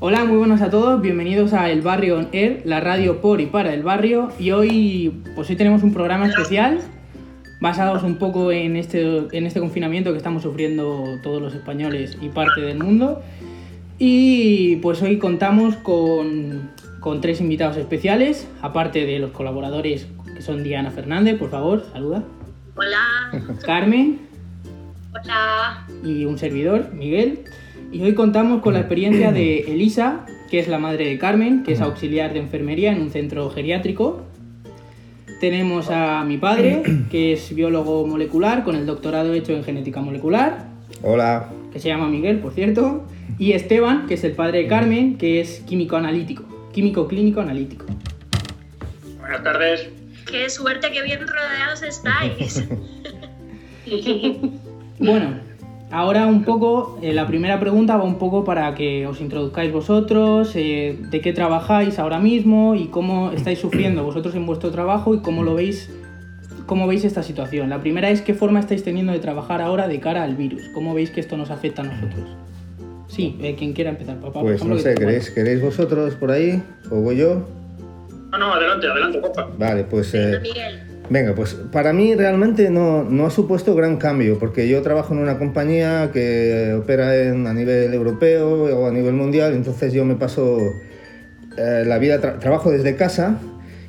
Hola, 0.00 0.24
muy 0.24 0.38
buenos 0.38 0.60
a 0.60 0.70
todos, 0.70 1.02
bienvenidos 1.02 1.52
a 1.52 1.70
El 1.70 1.82
Barrio 1.82 2.18
On 2.18 2.28
Air, 2.30 2.62
la 2.64 2.78
radio 2.78 3.20
por 3.20 3.40
y 3.40 3.46
para 3.46 3.74
el 3.74 3.82
barrio. 3.82 4.30
Y 4.38 4.52
hoy, 4.52 5.24
pues 5.34 5.50
hoy 5.50 5.56
tenemos 5.56 5.82
un 5.82 5.92
programa 5.92 6.28
especial 6.28 6.78
basados 7.60 8.04
un 8.04 8.16
poco 8.16 8.52
en 8.52 8.76
este, 8.76 9.26
en 9.36 9.44
este 9.44 9.58
confinamiento 9.58 10.12
que 10.12 10.18
estamos 10.18 10.44
sufriendo 10.44 11.18
todos 11.24 11.42
los 11.42 11.52
españoles 11.52 12.16
y 12.20 12.28
parte 12.28 12.60
del 12.60 12.78
mundo. 12.78 13.22
Y 13.98 14.76
pues 14.76 15.02
hoy 15.02 15.18
contamos 15.18 15.74
con, 15.74 16.70
con 17.00 17.20
tres 17.20 17.40
invitados 17.40 17.76
especiales, 17.76 18.46
aparte 18.62 19.04
de 19.04 19.18
los 19.18 19.32
colaboradores 19.32 20.06
que 20.32 20.42
son 20.42 20.62
Diana 20.62 20.92
Fernández, 20.92 21.36
por 21.36 21.50
favor, 21.50 21.84
saluda. 21.90 22.22
Hola. 22.76 23.32
Carmen 23.66 24.20
Hola. 25.12 25.88
y 26.04 26.24
un 26.24 26.38
servidor, 26.38 26.92
Miguel. 26.94 27.40
Y 27.90 28.02
hoy 28.02 28.14
contamos 28.14 28.62
con 28.62 28.74
la 28.74 28.80
experiencia 28.80 29.32
de 29.32 29.60
Elisa, 29.60 30.26
que 30.50 30.58
es 30.58 30.68
la 30.68 30.78
madre 30.78 31.06
de 31.06 31.18
Carmen, 31.18 31.62
que 31.62 31.72
es 31.72 31.80
auxiliar 31.80 32.32
de 32.32 32.40
enfermería 32.40 32.92
en 32.92 33.02
un 33.02 33.10
centro 33.10 33.50
geriátrico. 33.50 34.22
Tenemos 35.40 35.90
a 35.90 36.24
mi 36.24 36.36
padre, 36.36 36.82
que 37.10 37.32
es 37.32 37.54
biólogo 37.54 38.06
molecular 38.06 38.64
con 38.64 38.76
el 38.76 38.86
doctorado 38.86 39.32
hecho 39.34 39.52
en 39.52 39.64
genética 39.64 40.00
molecular, 40.00 40.66
Hola. 41.02 41.48
que 41.72 41.78
se 41.78 41.88
llama 41.88 42.08
Miguel, 42.08 42.38
por 42.40 42.52
cierto. 42.52 43.04
Y 43.38 43.52
Esteban, 43.52 44.06
que 44.06 44.14
es 44.14 44.24
el 44.24 44.32
padre 44.32 44.62
de 44.62 44.66
Carmen, 44.66 45.16
que 45.16 45.40
es 45.40 45.60
químico 45.60 45.96
analítico, 45.96 46.44
químico 46.72 47.06
clínico 47.06 47.40
analítico. 47.40 47.86
Buenas 49.20 49.42
tardes. 49.44 49.88
Qué 50.26 50.50
suerte, 50.50 50.90
qué 50.92 51.02
bien 51.02 51.20
rodeados 51.20 51.82
estáis. 51.82 52.64
Bueno, 55.00 55.38
ahora 55.90 56.26
un 56.26 56.44
poco, 56.44 56.98
eh, 57.02 57.12
la 57.12 57.26
primera 57.26 57.58
pregunta 57.60 57.96
va 57.96 58.04
un 58.04 58.18
poco 58.18 58.44
para 58.44 58.74
que 58.74 59.06
os 59.06 59.20
introduzcáis 59.20 59.72
vosotros, 59.72 60.52
eh, 60.54 60.98
de 61.10 61.20
qué 61.20 61.32
trabajáis 61.32 61.98
ahora 61.98 62.18
mismo 62.18 62.74
y 62.74 62.88
cómo 62.88 63.32
estáis 63.32 63.58
sufriendo 63.58 64.04
vosotros 64.04 64.34
en 64.34 64.46
vuestro 64.46 64.70
trabajo 64.70 65.14
y 65.14 65.20
cómo 65.20 65.42
lo 65.42 65.54
veis, 65.54 65.90
cómo 66.66 66.86
veis 66.86 67.04
esta 67.04 67.22
situación. 67.22 67.70
La 67.70 67.80
primera 67.80 68.10
es 68.10 68.20
qué 68.20 68.34
forma 68.34 68.60
estáis 68.60 68.84
teniendo 68.84 69.12
de 69.12 69.18
trabajar 69.18 69.60
ahora 69.60 69.88
de 69.88 70.00
cara 70.00 70.22
al 70.22 70.36
virus, 70.36 70.68
cómo 70.74 70.94
veis 70.94 71.10
que 71.10 71.20
esto 71.20 71.36
nos 71.36 71.50
afecta 71.50 71.82
a 71.82 71.86
nosotros. 71.86 72.36
Sí, 73.08 73.38
eh, 73.40 73.56
quien 73.56 73.72
quiera 73.72 73.90
empezar, 73.90 74.20
papá. 74.20 74.40
Pues 74.40 74.56
ejemplo, 74.56 74.76
no 74.76 74.82
sé, 74.82 74.94
¿queréis, 74.94 75.30
¿queréis 75.30 75.62
vosotros 75.62 76.14
por 76.14 76.30
ahí? 76.30 76.62
¿O 76.90 76.96
voy 76.96 77.16
yo? 77.16 77.46
No, 78.30 78.38
no, 78.38 78.52
adelante, 78.52 78.86
adelante, 78.86 79.20
compa. 79.20 79.48
Vale, 79.58 79.84
pues 79.84 80.14
eh, 80.14 80.38
Miguel. 80.42 80.87
Venga, 81.10 81.34
pues 81.34 81.54
para 81.72 81.92
mí 81.92 82.14
realmente 82.14 82.70
no, 82.70 83.04
no 83.04 83.26
ha 83.26 83.30
supuesto 83.30 83.74
gran 83.74 83.96
cambio, 83.96 84.38
porque 84.38 84.68
yo 84.68 84.82
trabajo 84.82 85.14
en 85.14 85.20
una 85.20 85.38
compañía 85.38 86.10
que 86.12 86.74
opera 86.78 87.16
en- 87.16 87.46
a 87.46 87.54
nivel 87.54 87.92
europeo 87.94 88.64
o 88.78 88.86
a 88.86 88.90
nivel 88.92 89.14
mundial, 89.14 89.54
entonces 89.54 89.92
yo 89.92 90.04
me 90.04 90.16
paso 90.16 90.58
eh, 91.56 91.84
la 91.86 91.98
vida, 91.98 92.20
tra- 92.20 92.38
trabajo 92.38 92.70
desde 92.70 92.94
casa 92.94 93.38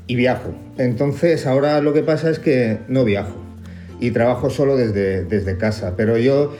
y 0.08 0.16
viajo. 0.16 0.53
Entonces 0.78 1.45
ahora 1.45 1.81
lo 1.81 1.94
que 1.94 2.02
pasa 2.03 2.30
es 2.30 2.39
que 2.39 2.80
no 2.88 3.03
viajo 3.03 3.36
y 4.00 4.11
trabajo 4.11 4.50
solo 4.50 4.76
desde, 4.78 5.26
desde 5.26 5.58
casa, 5.58 5.94
pero 5.98 6.17
yo 6.17 6.54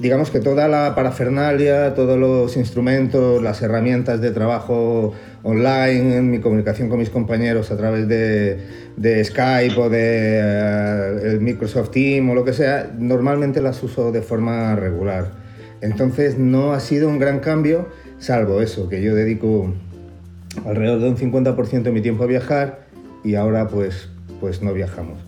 digamos 0.00 0.30
que 0.30 0.40
toda 0.40 0.68
la 0.68 0.94
parafernalia, 0.94 1.94
todos 1.94 2.18
los 2.18 2.56
instrumentos, 2.56 3.42
las 3.42 3.62
herramientas 3.62 4.20
de 4.20 4.30
trabajo 4.30 5.12
online, 5.42 6.16
en 6.16 6.30
mi 6.30 6.38
comunicación 6.38 6.88
con 6.88 6.98
mis 6.98 7.10
compañeros 7.10 7.70
a 7.70 7.76
través 7.76 8.06
de, 8.08 9.24
Skype 9.24 9.76
o 9.76 9.90
de 9.90 10.38
eh, 10.38 11.20
el 11.24 11.40
Microsoft 11.40 11.90
Team 11.90 12.30
o 12.30 12.34
lo 12.34 12.44
que 12.44 12.52
sea, 12.52 12.90
normalmente 12.96 13.60
las 13.60 13.82
uso 13.82 14.12
de 14.12 14.22
forma 14.22 14.76
regular. 14.76 15.32
Entonces 15.80 16.38
no 16.38 16.72
ha 16.72 16.80
sido 16.80 17.08
un 17.08 17.18
gran 17.18 17.40
cambio, 17.40 17.88
salvo 18.18 18.60
eso, 18.60 18.88
que 18.88 19.02
yo 19.02 19.14
dedico 19.14 19.72
alrededor 20.64 21.00
de 21.00 21.08
un 21.08 21.16
50% 21.16 21.82
de 21.82 21.90
mi 21.90 22.02
tiempo 22.02 22.22
a 22.22 22.26
viajar 22.26 22.86
y 23.24 23.34
ahora 23.34 23.66
pues, 23.66 24.08
pues 24.40 24.62
no 24.62 24.72
viajamos. 24.72 25.18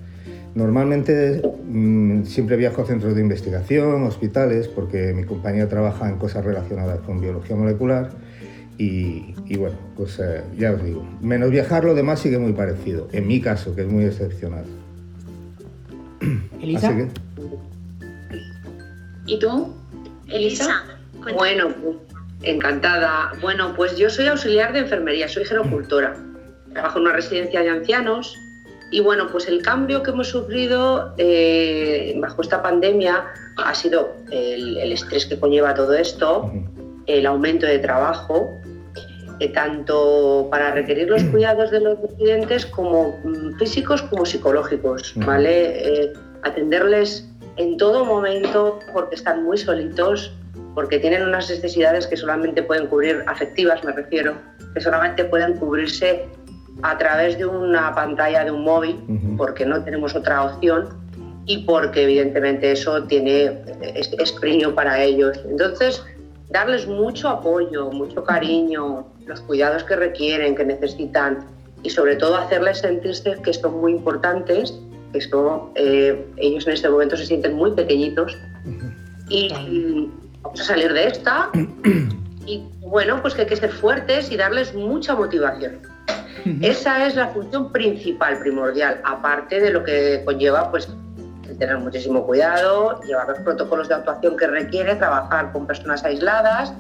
Normalmente 0.55 1.43
mm, 1.69 2.23
siempre 2.23 2.57
viajo 2.57 2.83
a 2.83 2.87
centros 2.87 3.17
de 3.17 3.21
investigación, 3.21 4.05
hospitales, 4.05 4.69
porque 4.69 5.13
mi 5.13 5.25
compañía 5.25 5.69
trabaja 5.69 6.09
en 6.09 6.19
cosas 6.19 6.45
relacionadas 6.45 7.01
con 7.01 7.21
biología 7.21 7.57
molecular 7.57 8.11
y, 8.79 9.35
y 9.47 9.57
bueno, 9.57 9.77
pues 9.97 10.19
eh, 10.19 10.43
ya 10.59 10.73
os 10.73 10.85
digo, 10.85 11.07
menos 11.21 11.51
viajar 11.51 11.85
lo 11.85 11.95
demás 11.95 12.21
sigue 12.21 12.39
muy 12.39 12.53
parecido, 12.53 13.09
en 13.13 13.27
mi 13.27 13.41
caso, 13.41 13.75
que 13.75 13.83
es 13.83 13.89
muy 13.89 14.05
excepcional. 14.05 14.65
Elisa, 16.61 16.89
Así 16.89 16.97
que, 16.97 17.09
¿Y 19.27 19.39
tú, 19.39 19.75
Elisa? 20.29 20.85
Bueno, 21.35 21.69
pues, 21.83 21.97
encantada. 22.43 23.33
Bueno, 23.41 23.75
pues 23.75 23.97
yo 23.97 24.11
soy 24.11 24.27
auxiliar 24.27 24.73
de 24.73 24.81
enfermería, 24.81 25.29
soy 25.29 25.45
gerocultora. 25.45 26.17
Trabajo 26.73 26.99
en 26.99 27.05
una 27.05 27.15
residencia 27.15 27.63
de 27.63 27.71
ancianos 27.71 28.37
y 28.91 29.01
bueno, 29.01 29.29
pues 29.31 29.49
el 29.49 29.63
cambio 29.63 30.03
que 30.03 30.11
hemos 30.11 30.29
sufrido 30.29 31.15
eh, 31.19 32.15
bajo 32.21 32.43
esta 32.43 32.63
pandemia 32.63 33.25
ha 33.57 33.75
sido 33.75 34.15
el, 34.31 34.77
el 34.77 34.93
estrés 34.93 35.27
que 35.27 35.39
conlleva 35.39 35.75
todo 35.75 35.95
esto, 35.95 36.53
el 37.07 37.27
aumento 37.27 37.67
de 37.67 37.79
trabajo, 37.79 38.61
eh, 39.41 39.49
tanto 39.49 40.49
para 40.51 40.71
requerir 40.73 41.09
los 41.09 41.23
cuidados 41.25 41.71
de 41.71 41.81
los 41.81 41.99
residentes 42.01 42.67
como 42.67 43.19
mm, 43.25 43.59
físicos 43.59 44.03
como 44.03 44.25
psicológicos. 44.25 45.13
¿vale? 45.17 46.03
Eh, 46.03 46.13
atenderles 46.43 47.29
en 47.57 47.77
todo 47.77 48.05
momento 48.05 48.79
porque 48.93 49.15
están 49.17 49.45
muy 49.45 49.59
solitos, 49.59 50.33
porque 50.75 50.99
tienen 50.99 51.23
unas 51.23 51.49
necesidades 51.49 52.07
que 52.07 52.17
solamente 52.17 52.63
pueden 52.63 52.87
cubrir, 52.87 53.25
afectivas 53.27 53.83
me 53.85 53.93
refiero, 53.93 54.35
que 54.75 54.81
solamente 54.81 55.25
pueden 55.25 55.55
cubrirse 55.55 56.27
a 56.83 56.99
través 56.99 57.39
de 57.39 57.47
una 57.47 57.95
pantalla 57.95 58.45
de 58.45 58.51
un 58.51 58.65
móvil, 58.65 58.99
porque 59.37 59.65
no 59.65 59.83
tenemos 59.85 60.15
otra 60.15 60.45
opción 60.45 60.89
y 61.47 61.59
porque 61.65 62.03
evidentemente 62.03 62.73
eso 62.73 63.05
tiene 63.05 63.63
es, 63.83 64.11
es 64.19 64.33
premio 64.33 64.75
para 64.75 65.01
ellos. 65.03 65.39
Entonces, 65.49 66.05
darles 66.55 66.87
mucho 66.87 67.29
apoyo, 67.29 67.91
mucho 67.91 68.23
cariño, 68.23 69.05
los 69.27 69.41
cuidados 69.41 69.83
que 69.83 69.97
requieren, 69.97 70.55
que 70.55 70.65
necesitan 70.65 71.45
y 71.83 71.91
sobre 71.91 72.15
todo 72.15 72.37
hacerles 72.37 72.79
sentirse 72.79 73.37
que 73.43 73.53
son 73.53 73.81
muy 73.81 73.93
importantes, 73.93 74.73
que 75.13 75.19
eh, 75.75 76.27
ellos 76.37 76.67
en 76.67 76.73
este 76.73 76.89
momento 76.89 77.17
se 77.17 77.27
sienten 77.27 77.55
muy 77.55 77.73
pequeñitos. 77.73 78.39
Y, 79.29 79.53
y 79.53 80.11
vamos 80.43 80.61
a 80.61 80.65
salir 80.65 80.93
de 80.93 81.09
esta. 81.09 81.51
Y 82.47 82.63
bueno, 82.81 83.23
pues 83.23 83.33
que 83.33 83.41
hay 83.41 83.47
que 83.47 83.57
ser 83.57 83.71
fuertes 83.71 84.31
y 84.31 84.37
darles 84.37 84.75
mucha 84.75 85.17
motivación. 85.17 85.79
Esa 86.61 87.07
es 87.07 87.17
la 87.17 87.29
función 87.29 87.73
principal, 87.73 88.39
primordial, 88.39 89.01
aparte 89.03 89.61
de 89.61 89.71
lo 89.71 89.83
que 89.83 90.21
conlleva 90.27 90.71
pues 90.71 90.91
tener 91.55 91.79
muchísimo 91.79 92.25
cuidado, 92.25 93.01
llevar 93.03 93.29
los 93.29 93.39
protocolos 93.41 93.89
de 93.89 93.95
actuación 93.95 94.37
que 94.37 94.47
requiere, 94.47 94.97
trabajar 94.97 95.53
con 95.53 95.67
personas 95.67 96.05
aisladas, 96.05 96.73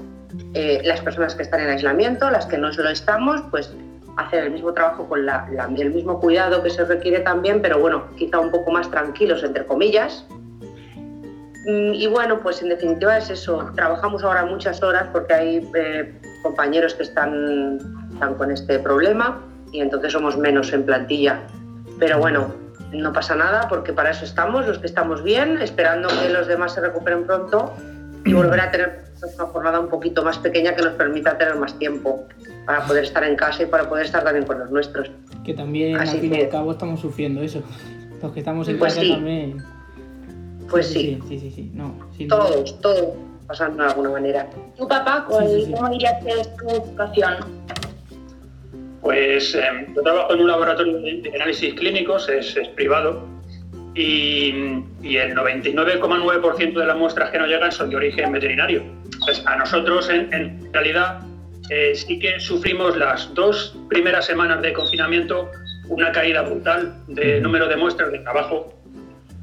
eh, 0.54 0.80
las 0.84 1.00
personas 1.00 1.34
que 1.34 1.42
están 1.42 1.60
en 1.60 1.70
aislamiento, 1.70 2.30
las 2.30 2.46
que 2.46 2.58
no 2.58 2.70
lo 2.70 2.88
estamos, 2.88 3.42
pues 3.50 3.72
hacer 4.16 4.44
el 4.44 4.50
mismo 4.52 4.72
trabajo 4.72 5.08
con 5.08 5.20
el 5.28 5.90
mismo 5.90 6.20
cuidado 6.20 6.62
que 6.62 6.70
se 6.70 6.84
requiere 6.84 7.20
también, 7.20 7.60
pero 7.60 7.78
bueno, 7.78 8.04
quizá 8.16 8.38
un 8.38 8.50
poco 8.50 8.70
más 8.70 8.90
tranquilos, 8.90 9.42
entre 9.42 9.66
comillas. 9.66 10.26
Mm, 11.66 11.94
Y 11.94 12.06
bueno, 12.08 12.40
pues 12.40 12.62
en 12.62 12.68
definitiva 12.68 13.16
es 13.18 13.30
eso. 13.30 13.70
Trabajamos 13.74 14.22
ahora 14.22 14.44
muchas 14.44 14.82
horas 14.82 15.08
porque 15.12 15.34
hay 15.34 15.70
eh, 15.74 16.20
compañeros 16.42 16.94
que 16.94 17.04
están, 17.04 17.78
están 18.12 18.34
con 18.34 18.50
este 18.50 18.78
problema 18.78 19.40
y 19.72 19.80
entonces 19.80 20.12
somos 20.12 20.36
menos 20.36 20.72
en 20.72 20.84
plantilla. 20.84 21.40
Pero 21.98 22.18
bueno, 22.18 22.63
no 22.94 23.12
pasa 23.12 23.34
nada 23.34 23.68
porque 23.68 23.92
para 23.92 24.10
eso 24.10 24.24
estamos, 24.24 24.66
los 24.66 24.78
que 24.78 24.86
estamos 24.86 25.22
bien, 25.22 25.58
esperando 25.60 26.08
que 26.08 26.28
los 26.30 26.46
demás 26.46 26.72
se 26.74 26.80
recuperen 26.80 27.24
pronto 27.26 27.72
y 28.24 28.32
volver 28.32 28.60
a 28.60 28.70
tener 28.70 29.04
una 29.36 29.46
jornada 29.46 29.80
un 29.80 29.88
poquito 29.88 30.22
más 30.22 30.38
pequeña 30.38 30.74
que 30.74 30.82
nos 30.82 30.92
permita 30.94 31.36
tener 31.38 31.56
más 31.56 31.78
tiempo 31.78 32.24
para 32.66 32.84
poder 32.86 33.04
estar 33.04 33.24
en 33.24 33.36
casa 33.36 33.62
y 33.62 33.66
para 33.66 33.88
poder 33.88 34.06
estar 34.06 34.22
también 34.24 34.46
con 34.46 34.58
los 34.58 34.70
nuestros. 34.70 35.10
que 35.44 35.52
también 35.54 35.96
Así 35.96 36.16
al 36.16 36.20
fin 36.22 36.34
y 36.34 36.40
al 36.42 36.48
cabo 36.48 36.72
estamos 36.72 37.00
sufriendo 37.00 37.42
eso. 37.42 37.62
Los 38.22 38.32
que 38.32 38.38
estamos 38.40 38.66
en 38.68 38.78
Pues 38.78 38.94
casa 38.94 39.04
sí. 39.06 39.12
también. 39.12 39.62
Pues 40.70 40.86
sí, 40.86 41.20
Sí, 41.28 41.38
sí, 41.38 41.50
sí, 41.50 41.70
no. 41.74 41.94
todos, 42.28 42.80
todos 42.80 43.08
pasando 43.46 43.82
de 43.82 43.90
alguna 43.90 44.08
manera. 44.10 44.48
¿Tu 44.78 44.88
papá, 44.88 45.26
cuál- 45.28 45.46
Sí, 45.46 45.54
sí, 45.60 45.66
sí. 45.66 45.72
cómo 45.74 45.90
dirías 45.90 46.24
que 46.24 46.40
es 46.40 46.56
tu 46.56 46.68
situación? 46.88 47.34
Pues 49.04 49.54
eh, 49.54 49.86
yo 49.94 50.02
trabajo 50.02 50.32
en 50.32 50.40
un 50.40 50.48
laboratorio 50.48 50.98
de, 50.98 51.30
análisis 51.34 51.74
clínicos, 51.74 52.26
es, 52.30 52.56
es 52.56 52.68
privado, 52.68 53.28
y, 53.94 54.82
y 55.02 55.16
el 55.18 55.34
99,9% 55.34 56.72
de 56.72 56.86
las 56.86 56.96
muestras 56.96 57.30
que 57.30 57.38
nos 57.38 57.48
llegan 57.48 57.70
son 57.70 57.90
de 57.90 57.96
origen 57.96 58.32
veterinario. 58.32 58.82
Pues 59.24 59.46
a 59.46 59.56
nosotros, 59.56 60.08
en, 60.08 60.32
en 60.32 60.72
realidad, 60.72 61.20
eh, 61.68 61.94
sí 61.94 62.18
que 62.18 62.40
sufrimos 62.40 62.96
las 62.96 63.32
dos 63.34 63.76
primeras 63.90 64.24
semanas 64.24 64.62
de 64.62 64.72
confinamiento 64.72 65.50
una 65.88 66.10
caída 66.10 66.40
brutal 66.40 66.94
de 67.08 67.42
número 67.42 67.68
de 67.68 67.76
muestras 67.76 68.10
de 68.10 68.20
trabajo, 68.20 68.74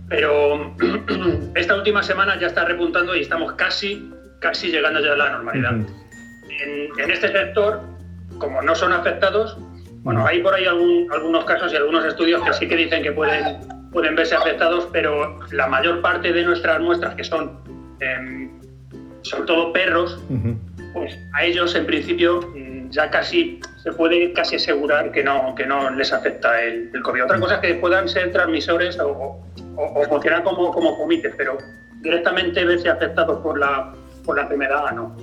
pero 0.09 0.75
esta 1.55 1.75
última 1.75 2.01
semana 2.01 2.39
ya 2.39 2.47
está 2.47 2.65
repuntando 2.65 3.15
y 3.15 3.21
estamos 3.21 3.53
casi, 3.53 4.11
casi 4.39 4.71
llegando 4.71 4.99
ya 5.01 5.13
a 5.13 5.17
la 5.17 5.29
normalidad. 5.29 5.75
En 6.97 7.11
este 7.11 7.31
sector, 7.31 7.90
como 8.41 8.61
no 8.61 8.75
son 8.75 8.91
afectados, 8.91 9.57
bueno, 10.03 10.25
hay 10.25 10.41
por 10.41 10.53
ahí 10.55 10.65
algún- 10.65 11.07
algunos 11.13 11.45
casos 11.45 11.71
y 11.71 11.75
algunos 11.77 12.03
estudios 12.03 12.41
que 12.43 12.51
sí 12.53 12.67
que 12.67 12.75
dicen 12.75 13.03
que 13.03 13.11
pueden, 13.11 13.59
pueden 13.91 14.15
verse 14.15 14.35
afectados, 14.35 14.87
pero 14.91 15.39
la 15.51 15.67
mayor 15.67 16.01
parte 16.01 16.33
de 16.33 16.43
nuestras 16.43 16.79
muestras, 16.81 17.13
que 17.15 17.23
son 17.23 17.61
em, 17.99 18.49
sobre 19.21 19.45
todo 19.45 19.71
perros, 19.71 20.19
pues 20.93 21.15
a 21.33 21.43
ellos 21.45 21.75
en 21.75 21.85
principio 21.85 22.39
ya 22.89 23.09
casi 23.11 23.59
se 23.83 23.91
puede 23.93 24.33
casi 24.33 24.55
asegurar 24.55 25.11
que 25.11 25.23
no, 25.23 25.53
que 25.55 25.65
no 25.67 25.91
les 25.91 26.11
afecta 26.11 26.61
el, 26.63 26.89
el 26.93 27.01
COVID. 27.03 27.23
Otra 27.25 27.39
cosa 27.39 27.55
es 27.55 27.59
que 27.61 27.75
puedan 27.75 28.09
ser 28.09 28.31
transmisores 28.31 28.99
o, 28.99 29.07
o- 29.11 29.39
o 29.77 30.03
funcionar 30.09 30.41
como, 30.43 30.71
como 30.73 30.97
comités, 30.97 31.33
pero 31.37 31.57
directamente 32.01 32.65
verse 32.65 32.89
afectados 32.89 33.39
por 33.41 33.59
la, 33.59 33.93
por 34.25 34.35
la 34.35 34.41
enfermedad 34.43 34.91
no. 34.93 35.15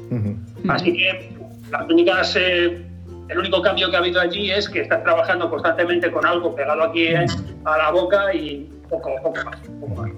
Así 0.69 0.93
que 0.93 1.31
las 1.73 1.83
únicas, 1.91 2.35
eh, 2.37 2.81
el 3.29 3.39
único 3.39 3.61
cambio 3.63 3.91
que 3.91 3.97
ha 3.97 3.99
habido 4.01 4.21
allí 4.21 4.51
es 4.51 4.69
que 4.69 4.81
estás 4.83 5.03
trabajando 5.03 5.51
constantemente 5.51 6.11
con 6.11 6.25
algo 6.27 6.55
pegado 6.55 6.83
aquí 6.83 7.09
eh, 7.09 7.27
a 7.65 7.77
la 7.79 7.91
boca 7.91 8.35
y 8.35 8.71
poco, 8.89 9.11
poco 9.23 9.45
más. 9.45 9.57
poco 9.81 9.95
más. 9.95 10.11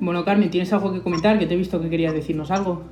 Bueno, 0.00 0.24
Carmen, 0.24 0.50
¿tienes 0.50 0.72
algo 0.72 0.92
que 0.92 1.00
comentar? 1.02 1.38
Que 1.38 1.46
te 1.46 1.54
he 1.54 1.56
visto 1.56 1.80
que 1.80 1.88
querías 1.90 2.12
decirnos 2.14 2.50
algo. 2.50 2.82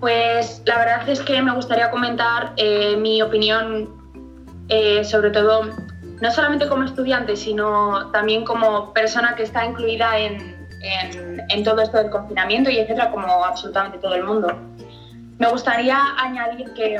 Pues 0.00 0.62
la 0.66 0.78
verdad 0.78 1.08
es 1.08 1.20
que 1.20 1.40
me 1.42 1.52
gustaría 1.54 1.90
comentar 1.90 2.54
eh, 2.56 2.96
mi 2.96 3.22
opinión, 3.22 3.88
eh, 4.68 5.04
sobre 5.04 5.30
todo, 5.30 5.68
no 6.20 6.30
solamente 6.32 6.68
como 6.68 6.82
estudiante, 6.84 7.36
sino 7.36 8.10
también 8.10 8.44
como 8.44 8.92
persona 8.92 9.34
que 9.36 9.44
está 9.44 9.64
incluida 9.64 10.18
en, 10.18 10.66
en- 10.82 11.42
en 11.48 11.64
todo 11.64 11.80
esto 11.82 11.98
del 11.98 12.10
confinamiento 12.10 12.68
y 12.70 12.78
etcétera, 12.78 13.10
como 13.10 13.44
absolutamente 13.44 13.98
todo 13.98 14.14
el 14.16 14.24
mundo. 14.24 14.48
Me 15.38 15.48
gustaría 15.48 15.98
añadir 16.18 16.72
que, 16.74 16.98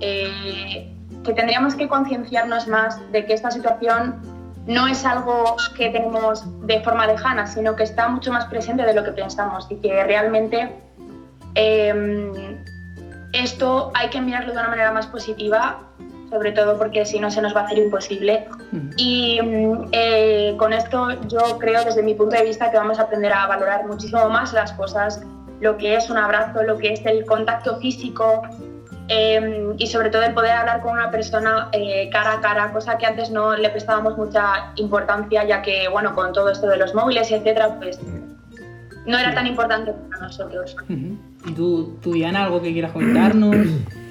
eh, 0.00 0.92
que 1.24 1.32
tendríamos 1.32 1.74
que 1.74 1.88
concienciarnos 1.88 2.68
más 2.68 3.00
de 3.12 3.26
que 3.26 3.34
esta 3.34 3.50
situación 3.50 4.20
no 4.66 4.88
es 4.88 5.04
algo 5.04 5.56
que 5.76 5.90
tenemos 5.90 6.44
de 6.66 6.80
forma 6.80 7.06
lejana, 7.06 7.46
sino 7.46 7.76
que 7.76 7.84
está 7.84 8.08
mucho 8.08 8.32
más 8.32 8.46
presente 8.46 8.84
de 8.84 8.94
lo 8.94 9.04
que 9.04 9.12
pensamos 9.12 9.66
y 9.70 9.76
que 9.76 10.02
realmente 10.04 10.76
eh, 11.54 12.56
esto 13.32 13.90
hay 13.94 14.08
que 14.10 14.20
mirarlo 14.20 14.52
de 14.52 14.58
una 14.58 14.68
manera 14.68 14.92
más 14.92 15.06
positiva, 15.06 15.80
sobre 16.30 16.52
todo 16.52 16.76
porque 16.78 17.04
si 17.04 17.20
no 17.20 17.30
se 17.30 17.40
nos 17.40 17.54
va 17.54 17.60
a 17.60 17.64
hacer 17.64 17.78
imposible. 17.78 18.48
Y 18.96 19.40
mm, 19.40 19.88
eh, 19.92 20.54
con 20.58 20.72
esto 20.72 21.10
yo 21.28 21.58
creo 21.58 21.84
desde 21.84 22.02
mi 22.02 22.14
punto 22.14 22.36
de 22.36 22.44
vista 22.44 22.70
que 22.70 22.76
vamos 22.76 22.98
a 22.98 23.02
aprender 23.02 23.32
a 23.32 23.46
valorar 23.46 23.86
muchísimo 23.86 24.28
más 24.28 24.52
las 24.52 24.72
cosas, 24.72 25.22
lo 25.60 25.76
que 25.76 25.96
es 25.96 26.10
un 26.10 26.18
abrazo, 26.18 26.62
lo 26.62 26.76
que 26.76 26.92
es 26.92 27.04
el 27.06 27.24
contacto 27.24 27.78
físico 27.78 28.42
eh, 29.08 29.74
y 29.78 29.86
sobre 29.86 30.10
todo 30.10 30.22
el 30.22 30.34
poder 30.34 30.52
hablar 30.52 30.80
con 30.80 30.92
una 30.92 31.10
persona 31.10 31.68
eh, 31.72 32.08
cara 32.10 32.34
a 32.34 32.40
cara, 32.40 32.72
cosa 32.72 32.98
que 32.98 33.06
antes 33.06 33.30
no 33.30 33.56
le 33.56 33.68
prestábamos 33.70 34.16
mucha 34.16 34.72
importancia 34.76 35.44
ya 35.44 35.62
que 35.62 35.88
bueno 35.88 36.14
con 36.14 36.32
todo 36.32 36.50
esto 36.50 36.66
de 36.66 36.76
los 36.76 36.94
móviles 36.94 37.30
etcétera 37.30 37.76
pues 37.78 38.00
no 39.06 39.18
era 39.18 39.32
tan 39.34 39.46
importante 39.46 39.92
para 40.10 40.22
nosotros. 40.22 40.76
¿Y 40.88 41.52
tú, 41.52 41.96
tú, 42.02 42.12
Diana, 42.12 42.44
algo 42.44 42.60
que 42.60 42.72
quieras 42.72 42.92
comentarnos? 42.92 43.56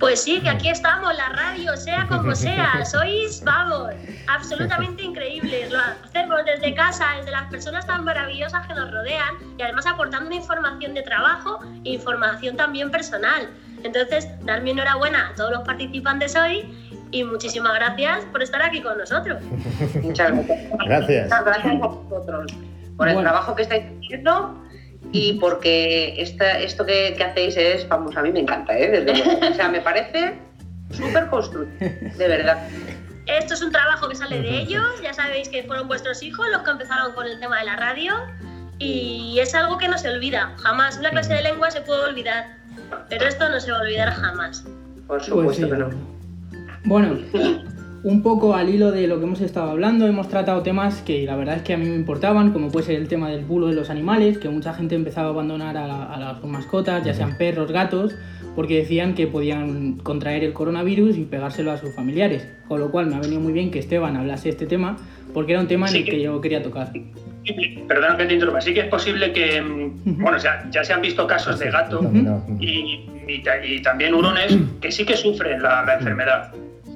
Pues 0.00 0.22
sí, 0.22 0.40
que 0.40 0.50
aquí 0.50 0.68
estamos, 0.68 1.16
la 1.16 1.28
radio, 1.30 1.76
sea 1.76 2.06
como 2.08 2.34
sea, 2.34 2.84
sois, 2.84 3.42
vamos, 3.44 3.92
absolutamente 4.26 5.04
increíbles. 5.04 5.70
Lo 5.70 5.78
hacemos 5.78 6.40
desde 6.44 6.74
casa, 6.74 7.06
desde 7.18 7.30
las 7.30 7.48
personas 7.48 7.86
tan 7.86 8.04
maravillosas 8.04 8.66
que 8.66 8.74
nos 8.74 8.90
rodean 8.90 9.36
y 9.56 9.62
además 9.62 9.86
aportando 9.86 10.34
información 10.34 10.94
de 10.94 11.02
trabajo 11.02 11.60
e 11.84 11.92
información 11.92 12.56
también 12.56 12.90
personal. 12.90 13.48
Entonces, 13.84 14.26
dar 14.44 14.62
mi 14.62 14.70
enhorabuena 14.70 15.28
a 15.30 15.34
todos 15.34 15.50
los 15.52 15.60
participantes 15.62 16.34
hoy 16.36 16.64
y 17.10 17.22
muchísimas 17.22 17.74
gracias 17.74 18.24
por 18.32 18.42
estar 18.42 18.60
aquí 18.62 18.80
con 18.82 18.98
nosotros. 18.98 19.42
Muchas 20.02 20.32
gracias. 20.32 20.70
Gracias. 20.86 21.24
Muchas 21.24 21.44
gracias 21.44 21.74
a 21.82 21.86
vosotros 21.86 22.52
por 22.96 23.08
el 23.08 23.14
Bueno. 23.14 23.20
trabajo 23.30 23.54
que 23.54 23.62
estáis 23.62 23.84
haciendo 23.98 24.60
y 25.12 25.34
porque 25.34 26.14
esta, 26.20 26.58
esto 26.58 26.84
que, 26.86 27.14
que 27.16 27.24
hacéis 27.24 27.56
es, 27.56 27.88
vamos, 27.88 28.16
a 28.16 28.22
mí 28.22 28.32
me 28.32 28.40
encanta, 28.40 28.76
¿eh? 28.76 28.88
Desde 28.90 29.22
luego. 29.24 29.46
O 29.48 29.54
sea, 29.54 29.68
me 29.68 29.80
parece 29.80 30.34
súper 30.90 31.26
constructivo, 31.28 31.90
de 32.16 32.28
verdad. 32.28 32.66
Esto 33.26 33.54
es 33.54 33.62
un 33.62 33.70
trabajo 33.72 34.08
que 34.08 34.14
sale 34.16 34.40
de 34.40 34.48
ellos, 34.58 34.84
ya 35.02 35.12
sabéis 35.14 35.48
que 35.48 35.62
fueron 35.62 35.88
vuestros 35.88 36.22
hijos 36.22 36.46
los 36.52 36.62
que 36.62 36.70
empezaron 36.70 37.12
con 37.12 37.26
el 37.26 37.38
tema 37.40 37.58
de 37.58 37.64
la 37.66 37.76
radio 37.76 38.14
y 38.78 39.38
es 39.40 39.54
algo 39.54 39.78
que 39.78 39.88
no 39.88 39.96
se 39.98 40.10
olvida, 40.10 40.52
jamás. 40.58 40.98
Una 40.98 41.10
clase 41.10 41.32
de 41.34 41.42
lengua 41.42 41.70
se 41.70 41.80
puede 41.80 42.02
olvidar, 42.04 42.58
pero 43.08 43.26
esto 43.26 43.48
no 43.48 43.60
se 43.60 43.70
va 43.70 43.78
a 43.78 43.82
olvidar 43.82 44.10
jamás. 44.10 44.62
Por 45.06 45.18
Pues 45.18 45.24
supuesto 45.26 45.64
sí. 45.66 45.70
que 45.70 45.76
no. 45.78 45.88
Bueno, 46.84 47.16
un 48.02 48.22
poco 48.22 48.54
al 48.54 48.68
hilo 48.68 48.90
de 48.90 49.06
lo 49.06 49.18
que 49.18 49.24
hemos 49.24 49.40
estado 49.40 49.70
hablando, 49.70 50.06
hemos 50.06 50.28
tratado 50.28 50.62
temas 50.62 51.00
que 51.02 51.24
la 51.24 51.36
verdad 51.36 51.56
es 51.56 51.62
que 51.62 51.72
a 51.74 51.78
mí 51.78 51.86
me 51.88 51.94
importaban, 51.96 52.52
como 52.52 52.70
puede 52.70 52.86
ser 52.86 52.96
el 52.96 53.08
tema 53.08 53.30
del 53.30 53.44
bulo 53.44 53.68
de 53.68 53.74
los 53.74 53.88
animales, 53.90 54.36
que 54.38 54.48
mucha 54.50 54.74
gente 54.74 54.94
empezaba 54.94 55.28
a 55.28 55.30
abandonar 55.30 55.76
a, 55.76 55.86
la- 55.86 56.04
a 56.04 56.18
las 56.20 56.44
mascotas, 56.44 57.04
ya 57.04 57.14
sean 57.14 57.36
perros, 57.38 57.70
gatos, 57.72 58.14
porque 58.54 58.76
decían 58.76 59.14
que 59.14 59.26
podían 59.26 59.94
contraer 59.98 60.44
el 60.44 60.52
coronavirus 60.52 61.16
y 61.16 61.24
pegárselo 61.24 61.72
a 61.72 61.78
sus 61.78 61.94
familiares. 61.94 62.46
Con 62.68 62.80
lo 62.80 62.90
cual 62.90 63.06
me 63.06 63.16
ha 63.16 63.20
venido 63.20 63.40
muy 63.40 63.52
bien 63.52 63.70
que 63.70 63.78
Esteban 63.78 64.16
hablase 64.16 64.44
de 64.44 64.50
este 64.50 64.66
tema, 64.66 64.96
porque 65.32 65.52
era 65.52 65.60
un 65.62 65.66
tema 65.68 65.88
en 65.88 65.96
el 65.96 66.04
que- 66.04 66.10
que 66.12 66.22
yo 66.22 66.40
quería 66.40 66.62
tocar. 66.62 66.92
Perdón 67.88 68.16
que 68.16 68.24
te 68.26 68.34
interrumpa. 68.34 68.60
Sí 68.60 68.72
que 68.74 68.80
es 68.80 68.86
posible 68.88 69.32
que, 69.32 69.60
mm, 69.60 70.22
bueno, 70.22 70.38
ya, 70.38 70.64
ya 70.70 70.82
se 70.84 70.92
han 70.92 71.02
visto 71.02 71.26
casos 71.26 71.58
de 71.58 71.70
gato 71.70 72.00
y, 72.60 72.66
y 72.66 73.44
y 73.66 73.82
también 73.82 74.14
hurones 74.14 74.54
que 74.80 74.92
sí 74.92 75.04
que 75.06 75.16
sufren 75.16 75.62
la, 75.62 75.82
la 75.84 75.94
enfermedad. 75.94 76.52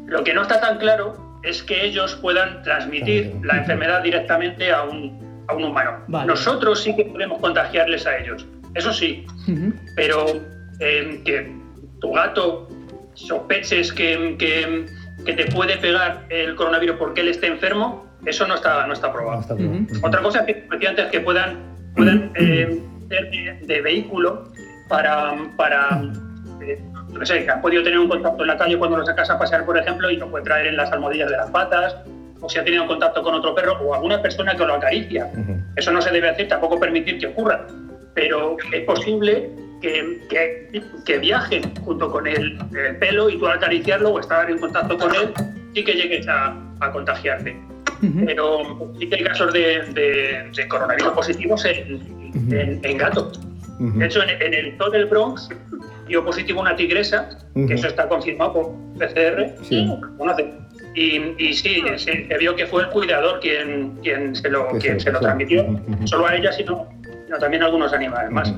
Lo 0.06 0.22
que 0.24 0.32
no 0.34 0.42
está 0.42 0.60
tan 0.60 0.78
claro 0.78 1.38
es 1.42 1.62
que 1.62 1.84
ellos 1.84 2.16
puedan 2.20 2.62
transmitir 2.62 3.30
Claro. 3.30 3.46
la 3.46 3.58
enfermedad 3.58 4.02
directamente 4.02 4.70
a 4.72 4.82
un, 4.82 5.44
a 5.48 5.54
un 5.54 5.64
humano. 5.64 5.92
Vale. 6.08 6.26
Nosotros 6.26 6.82
sí 6.82 6.94
que 6.96 7.04
podemos 7.04 7.40
contagiarles 7.40 8.06
a 8.06 8.18
ellos, 8.18 8.46
eso 8.74 8.92
sí, 8.92 9.24
pero 9.96 10.26
eh, 10.80 11.20
que 11.24 11.50
tu 12.00 12.12
gato 12.12 12.68
sospeches 13.14 13.92
que, 13.92 14.36
que- 14.38 14.86
que 15.24 15.32
te 15.32 15.46
puede 15.46 15.76
pegar 15.78 16.24
el 16.30 16.54
coronavirus 16.54 16.96
porque 16.96 17.22
él 17.22 17.28
esté 17.28 17.48
enfermo, 17.48 18.06
eso 18.28 18.46
no 18.46 18.54
está, 18.54 18.86
no 18.86 18.92
está 18.92 19.12
probado. 19.12 19.44
Otra 20.02 20.22
cosa 20.22 20.44
que 20.44 20.66
decía 20.70 20.90
antes 20.90 21.06
que 21.06 21.20
puedan, 21.20 21.58
puedan 21.94 22.32
eh, 22.36 22.80
ser 23.08 23.30
de, 23.30 23.58
de 23.66 23.80
vehículo 23.80 24.50
para, 24.88 25.34
para 25.56 26.02
eh, 26.62 26.80
qué 27.18 27.26
sé, 27.26 27.44
que 27.44 27.50
han 27.50 27.60
podido 27.60 27.82
tener 27.82 27.98
un 27.98 28.08
contacto 28.08 28.42
en 28.42 28.48
la 28.48 28.56
calle 28.56 28.78
cuando 28.78 28.98
lo 28.98 29.06
sacas 29.06 29.30
a 29.30 29.38
pasear, 29.38 29.64
por 29.64 29.78
ejemplo, 29.78 30.10
y 30.10 30.16
lo 30.16 30.30
puede 30.30 30.44
traer 30.44 30.68
en 30.68 30.76
las 30.76 30.90
almohadillas 30.92 31.30
de 31.30 31.36
las 31.36 31.50
patas, 31.50 31.96
o 32.40 32.48
si 32.48 32.58
ha 32.58 32.64
tenido 32.64 32.86
contacto 32.86 33.22
con 33.22 33.34
otro 33.34 33.54
perro 33.54 33.78
o 33.80 33.94
alguna 33.94 34.22
persona 34.22 34.54
que 34.54 34.64
lo 34.64 34.74
acaricia. 34.74 35.28
Eso 35.76 35.90
no 35.90 36.00
se 36.00 36.10
debe 36.10 36.28
hacer, 36.28 36.48
tampoco 36.48 36.78
permitir 36.78 37.18
que 37.18 37.26
ocurra, 37.26 37.66
pero 38.14 38.56
es 38.72 38.84
posible 38.84 39.50
que, 39.80 40.20
que, 40.28 40.82
que 41.04 41.18
viajen 41.18 41.62
junto 41.84 42.10
con 42.10 42.26
el, 42.26 42.58
el 42.76 42.96
pelo 42.98 43.28
y 43.30 43.38
tú 43.38 43.46
al 43.46 43.58
acariciarlo 43.58 44.10
o 44.10 44.20
estar 44.20 44.48
en 44.50 44.58
contacto 44.58 44.96
con 44.96 45.14
él, 45.14 45.32
sí 45.74 45.84
que 45.84 45.94
llegues 45.94 46.28
a, 46.28 46.56
a 46.80 46.92
contagiarte 46.92 47.56
Pero 48.26 48.92
sí 48.98 49.08
que 49.08 49.16
hay 49.16 49.24
casos 49.24 49.52
de, 49.52 49.82
de- 49.92 50.50
de 50.54 50.68
coronavirus 50.68 51.12
positivos 51.12 51.64
en, 51.64 52.00
en- 52.52 52.80
en 52.82 52.96
gatos. 52.98 53.40
De 53.78 54.06
hecho, 54.06 54.22
en, 54.22 54.30
en 54.42 54.54
el 54.54 54.76
zoo 54.76 54.90
del 54.90 55.06
Bronx 55.06 55.48
dio 56.08 56.24
positivo 56.24 56.60
una 56.60 56.74
tigresa, 56.74 57.28
que 57.54 57.74
eso 57.74 57.86
está 57.88 58.08
confirmado 58.08 58.52
por 58.52 58.72
PCR, 58.98 59.54
Sí. 59.62 59.88
conoce. 60.16 60.50
Y, 60.94 61.20
y 61.38 61.52
sí, 61.54 61.82
se, 61.96 62.26
se 62.26 62.38
vio 62.38 62.56
que 62.56 62.66
fue 62.66 62.82
el 62.82 62.88
cuidador 62.88 63.38
quien, 63.40 63.92
quien 64.02 64.34
se 64.34 64.48
lo, 64.48 64.66
quien 64.78 64.98
se 64.98 65.12
lo 65.12 65.20
transmitió, 65.20 65.64
solo 66.06 66.26
a 66.26 66.34
ella, 66.34 66.50
sino, 66.50 66.88
sino 67.26 67.38
también 67.38 67.62
a 67.62 67.66
algunos 67.66 67.92
animales 67.92 68.30
más. 68.32 68.52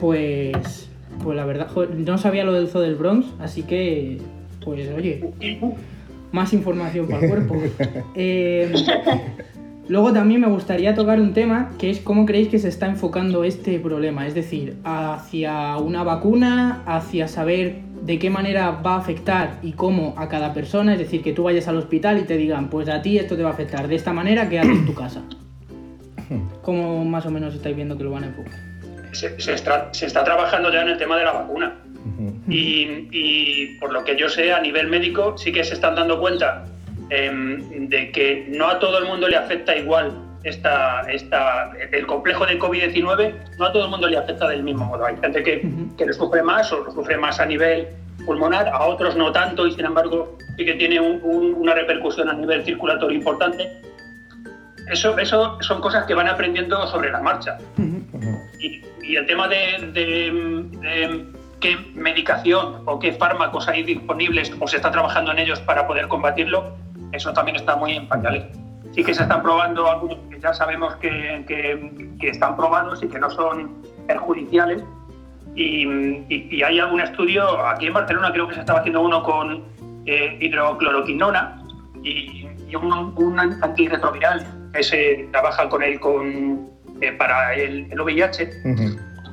Pues, 0.00 0.88
pues 1.22 1.36
la 1.36 1.44
verdad, 1.44 1.68
no 1.96 2.18
sabía 2.18 2.44
lo 2.44 2.52
del 2.52 2.68
zoo 2.68 2.80
del 2.80 2.96
Bronx, 2.96 3.26
así 3.40 3.62
que, 3.62 4.18
pues 4.64 4.88
oye, 4.96 5.24
más 6.32 6.52
información 6.52 7.06
para 7.06 7.24
el 7.24 7.28
cuerpo. 7.28 7.56
Eh, 8.14 8.72
luego 9.88 10.12
también 10.12 10.40
me 10.40 10.48
gustaría 10.48 10.94
tocar 10.94 11.20
un 11.20 11.32
tema 11.32 11.70
que 11.78 11.90
es 11.90 12.00
cómo 12.00 12.26
creéis 12.26 12.48
que 12.48 12.58
se 12.58 12.68
está 12.68 12.86
enfocando 12.86 13.44
este 13.44 13.78
problema, 13.78 14.26
es 14.26 14.34
decir, 14.34 14.76
hacia 14.84 15.76
una 15.76 16.02
vacuna, 16.02 16.82
hacia 16.86 17.28
saber 17.28 17.76
de 18.02 18.18
qué 18.18 18.30
manera 18.30 18.70
va 18.70 18.94
a 18.94 18.98
afectar 18.98 19.58
y 19.62 19.72
cómo 19.72 20.14
a 20.16 20.28
cada 20.28 20.52
persona, 20.52 20.92
es 20.92 20.98
decir, 20.98 21.22
que 21.22 21.32
tú 21.32 21.44
vayas 21.44 21.68
al 21.68 21.76
hospital 21.76 22.18
y 22.18 22.22
te 22.22 22.36
digan, 22.36 22.68
pues 22.68 22.88
a 22.88 23.00
ti 23.00 23.18
esto 23.18 23.36
te 23.36 23.42
va 23.42 23.50
a 23.50 23.52
afectar 23.52 23.88
de 23.88 23.94
esta 23.94 24.12
manera, 24.12 24.48
quédate 24.48 24.72
en 24.72 24.86
tu 24.86 24.94
casa. 24.94 25.22
¿Cómo 26.62 27.04
más 27.04 27.26
o 27.26 27.30
menos 27.30 27.54
estáis 27.54 27.76
viendo 27.76 27.96
que 27.96 28.04
lo 28.04 28.10
van 28.10 28.24
a 28.24 28.26
enfocar? 28.26 28.52
Se, 29.12 29.38
se 29.40 29.54
está, 29.54 29.92
se 29.92 30.06
está 30.06 30.24
trabajando 30.24 30.72
ya 30.72 30.82
en 30.82 30.88
el 30.88 30.98
tema 30.98 31.16
de 31.16 31.24
la 31.24 31.32
vacuna. 31.32 31.74
Y, 32.48 33.08
y 33.12 33.78
por 33.78 33.92
lo 33.92 34.04
que 34.04 34.16
yo 34.16 34.28
sé, 34.28 34.52
a 34.52 34.60
nivel 34.60 34.88
médico 34.88 35.38
sí 35.38 35.52
que 35.52 35.62
se 35.62 35.74
están 35.74 35.94
dando 35.94 36.18
cuenta 36.18 36.64
em, 37.10 37.88
de 37.88 38.10
que 38.10 38.46
no 38.48 38.68
a 38.68 38.78
todo 38.78 38.98
el 38.98 39.04
mundo 39.04 39.28
le 39.28 39.36
afecta 39.36 39.76
igual 39.76 40.12
esta, 40.44 41.02
esta, 41.02 41.70
el 41.92 42.06
complejo 42.06 42.44
de 42.46 42.58
COVID-19, 42.58 43.34
no 43.58 43.66
a 43.66 43.72
todo 43.72 43.84
el 43.84 43.90
mundo 43.90 44.08
le 44.08 44.16
afecta 44.16 44.48
del 44.48 44.64
mismo 44.64 44.86
modo. 44.86 45.04
Hay 45.04 45.16
gente 45.18 45.42
que, 45.42 45.62
que 45.96 46.06
lo 46.06 46.12
sufre 46.12 46.42
más 46.42 46.72
o 46.72 46.82
lo 46.84 46.90
sufre 46.90 47.16
más 47.16 47.38
a 47.38 47.46
nivel 47.46 47.88
pulmonar, 48.24 48.68
a 48.68 48.84
otros 48.86 49.16
no 49.16 49.32
tanto 49.32 49.66
y 49.66 49.72
sin 49.72 49.84
embargo 49.84 50.36
sí 50.56 50.64
que 50.64 50.74
tiene 50.74 51.00
una 51.00 51.74
repercusión 51.74 52.28
a 52.28 52.34
nivel 52.34 52.64
circulatorio 52.64 53.16
importante. 53.16 53.80
Eso, 54.90 55.16
eso 55.18 55.58
son 55.60 55.80
cosas 55.80 56.04
que 56.06 56.14
van 56.14 56.28
aprendiendo 56.28 56.86
sobre 56.88 57.10
la 57.10 57.20
marcha. 57.20 57.58
y, 58.58 58.82
el 59.14 59.26
tema 59.26 59.46
de, 59.48 59.78
qué 61.62 61.78
medicación 61.94 62.82
o 62.84 62.98
qué 62.98 63.12
fármacos 63.12 63.68
hay 63.68 63.82
disponibles 63.82 64.52
o 64.60 64.68
se 64.68 64.76
está 64.76 64.90
trabajando 64.90 65.32
en 65.32 65.38
ellos 65.38 65.60
para 65.60 65.86
poder 65.86 66.08
combatirlo, 66.08 66.74
eso 67.12 67.32
también 67.32 67.56
está 67.56 67.76
muy 67.76 67.92
en 67.92 68.08
pañales. 68.08 68.44
Sí 68.94 69.02
que 69.02 69.14
se 69.14 69.22
están 69.22 69.42
probando 69.42 69.90
algunos 69.90 70.18
que 70.28 70.38
ya 70.38 70.52
sabemos 70.52 70.96
que, 70.96 71.44
que 72.20 72.28
están 72.28 72.56
probados 72.56 73.02
y 73.02 73.08
que 73.08 73.18
no 73.18 73.30
son 73.30 73.82
perjudiciales, 74.06 74.84
y, 75.54 76.62
hay 76.62 76.78
algún 76.78 77.00
estudio, 77.00 77.66
aquí 77.66 77.86
en 77.86 77.92
Barcelona 77.92 78.32
creo 78.32 78.48
que 78.48 78.54
se 78.54 78.60
estaba 78.60 78.80
haciendo 78.80 79.02
uno 79.02 79.22
con 79.22 79.64
eh, 80.06 80.38
hidrocloroquinona 80.40 81.62
y, 82.02 82.46
un, 82.74 83.38
antirretroviral 83.38 84.46
que 84.72 84.82
se 84.82 85.28
trabaja 85.30 85.68
con 85.68 85.82
él 85.82 86.00
con, 86.00 86.70
eh, 87.02 87.12
para 87.12 87.54
el, 87.54 87.88
VIH. 88.00 88.50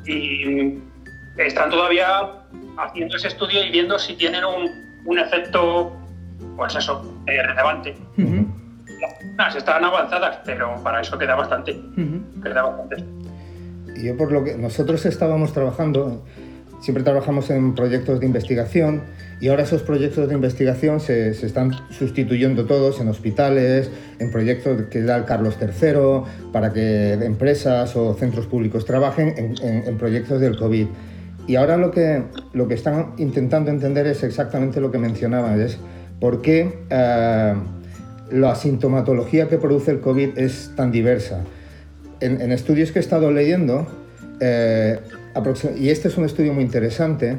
Y 0.06 0.78
están 1.48 1.70
todavía 1.70 2.08
haciendo 2.78 3.16
ese 3.16 3.30
estudio 3.30 3.64
y 3.64 3.72
viendo 3.72 3.98
si 4.00 4.16
tienen 4.16 4.44
un, 4.46 5.18
efecto, 5.18 5.96
pues 6.56 6.76
eso, 6.76 7.22
eh, 7.28 7.42
relevante. 7.42 7.98
Las 9.38 9.56
están 9.56 9.84
avanzadas, 9.84 10.40
pero 10.46 10.76
para 10.84 11.02
eso 11.02 11.18
queda 11.18 11.36
bastante. 11.36 11.80
Queda 12.44 12.64
bastante 12.64 13.04
yo 14.04 14.18
por 14.18 14.32
lo 14.32 14.44
que 14.44 14.58
nosotros 14.58 15.06
estábamos 15.06 15.54
trabajando, 15.54 16.24
siempre 16.82 17.04
trabajamos 17.04 17.50
en 17.50 17.76
proyectos 17.76 18.20
de 18.20 18.26
investigación 18.26 19.04
y 19.42 19.50
ahora 19.50 19.64
esos 19.64 19.82
proyectos 19.84 20.28
de 20.28 20.36
investigación 20.36 21.00
se, 21.00 21.34
se 21.34 21.46
están 21.46 21.72
sustituyendo 21.92 22.66
todos 22.66 23.00
en 23.00 23.08
hospitales, 23.08 23.90
en 24.20 24.32
proyectos 24.32 24.84
que 24.90 25.02
da 25.02 25.18
el 25.18 25.26
Carlos 25.26 25.58
III, 25.62 26.52
para 26.52 26.74
que 26.74 27.14
empresas 27.14 27.96
o 27.96 28.14
centros 28.16 28.48
públicos 28.48 28.86
trabajen 28.86 29.34
en, 29.38 29.88
en, 29.88 29.98
proyectos 29.98 30.42
del 30.42 30.58
COVID. 30.58 30.88
Y 31.50 31.56
ahora 31.56 31.78
lo 31.78 31.90
que, 31.90 32.22
lo 32.54 32.68
que 32.68 32.76
están 32.76 33.14
intentando 33.18 33.72
entender 33.72 34.06
es 34.06 34.22
exactamente 34.22 34.80
lo 34.80 34.92
que 34.92 35.00
mencionaba, 35.00 35.56
es 35.56 35.80
por 36.20 36.44
qué 36.44 36.82
eh, 36.92 37.54
la 38.30 38.54
sintomatología 38.54 39.48
que 39.48 39.58
produce 39.58 39.90
el 39.90 40.00
COVID 40.00 40.38
es 40.38 40.72
tan 40.76 40.92
diversa. 40.92 41.42
En, 42.20 42.52
estudios 42.52 42.92
que 42.92 43.00
he 43.00 43.02
estado 43.02 43.32
leyendo, 43.32 43.88
eh, 44.40 45.00
y 45.76 45.90
este 45.90 46.10
es 46.10 46.18
un 46.20 46.26
estudio 46.26 46.54
muy 46.54 46.64
interesante, 46.64 47.38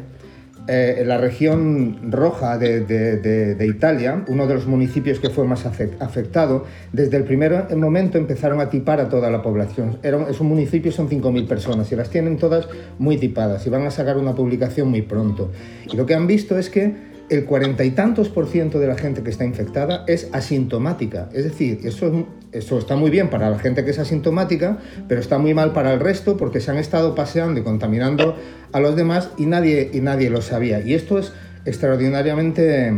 eh, 0.68 0.96
en 0.98 1.08
la 1.08 1.18
región 1.18 2.10
roja 2.10 2.58
de, 2.58 3.66
Italia, 3.66 4.24
uno 4.28 4.46
de 4.46 4.54
los 4.54 4.66
municipios 4.66 5.18
que 5.18 5.30
fue 5.30 5.44
más 5.44 5.66
afectado, 5.66 6.64
desde 6.92 7.16
el 7.16 7.24
primer 7.24 7.74
momento 7.76 8.18
empezaron 8.18 8.60
a 8.60 8.70
tipar 8.70 9.00
a 9.00 9.08
toda 9.08 9.30
la 9.30 9.42
población. 9.42 9.98
Era, 10.02 10.28
es 10.28 10.40
un 10.40 10.48
municipio, 10.48 10.92
son 10.92 11.08
5.000 11.08 11.46
personas 11.48 11.90
y 11.92 11.96
las 11.96 12.10
tienen 12.10 12.36
todas 12.36 12.68
muy 12.98 13.16
tipadas 13.16 13.66
y 13.66 13.70
van 13.70 13.86
a 13.86 13.90
sacar 13.90 14.16
una 14.16 14.34
publicación 14.34 14.88
muy 14.88 15.02
pronto. 15.02 15.50
Y 15.90 15.96
lo 15.96 16.06
que 16.06 16.14
han 16.14 16.26
visto 16.26 16.58
es 16.58 16.70
que 16.70 17.09
el 17.30 17.44
cuarenta 17.44 17.84
y 17.84 17.92
tantos 17.92 18.28
por 18.28 18.48
ciento 18.48 18.80
de 18.80 18.88
la 18.88 18.96
gente 18.96 19.22
que 19.22 19.30
está 19.30 19.44
infectada 19.44 20.04
es 20.08 20.28
asintomática. 20.32 21.28
Es 21.32 21.44
decir, 21.44 21.80
eso, 21.84 22.26
eso 22.52 22.78
está 22.78 22.96
muy 22.96 23.10
bien 23.10 23.30
para 23.30 23.48
la 23.48 23.58
gente 23.58 23.84
que 23.84 23.92
es 23.92 23.98
asintomática, 23.98 24.78
pero 25.08 25.20
está 25.20 25.38
muy 25.38 25.54
mal 25.54 25.72
para 25.72 25.92
el 25.94 26.00
resto 26.00 26.36
porque 26.36 26.60
se 26.60 26.72
han 26.72 26.76
estado 26.76 27.14
paseando 27.14 27.60
y 27.60 27.62
contaminando 27.62 28.36
a 28.72 28.80
los 28.80 28.96
demás 28.96 29.30
y 29.38 29.46
nadie, 29.46 29.90
y 29.92 30.00
nadie 30.00 30.28
lo 30.28 30.42
sabía. 30.42 30.80
Y 30.80 30.94
esto 30.94 31.18
es 31.18 31.32
extraordinariamente 31.64 32.92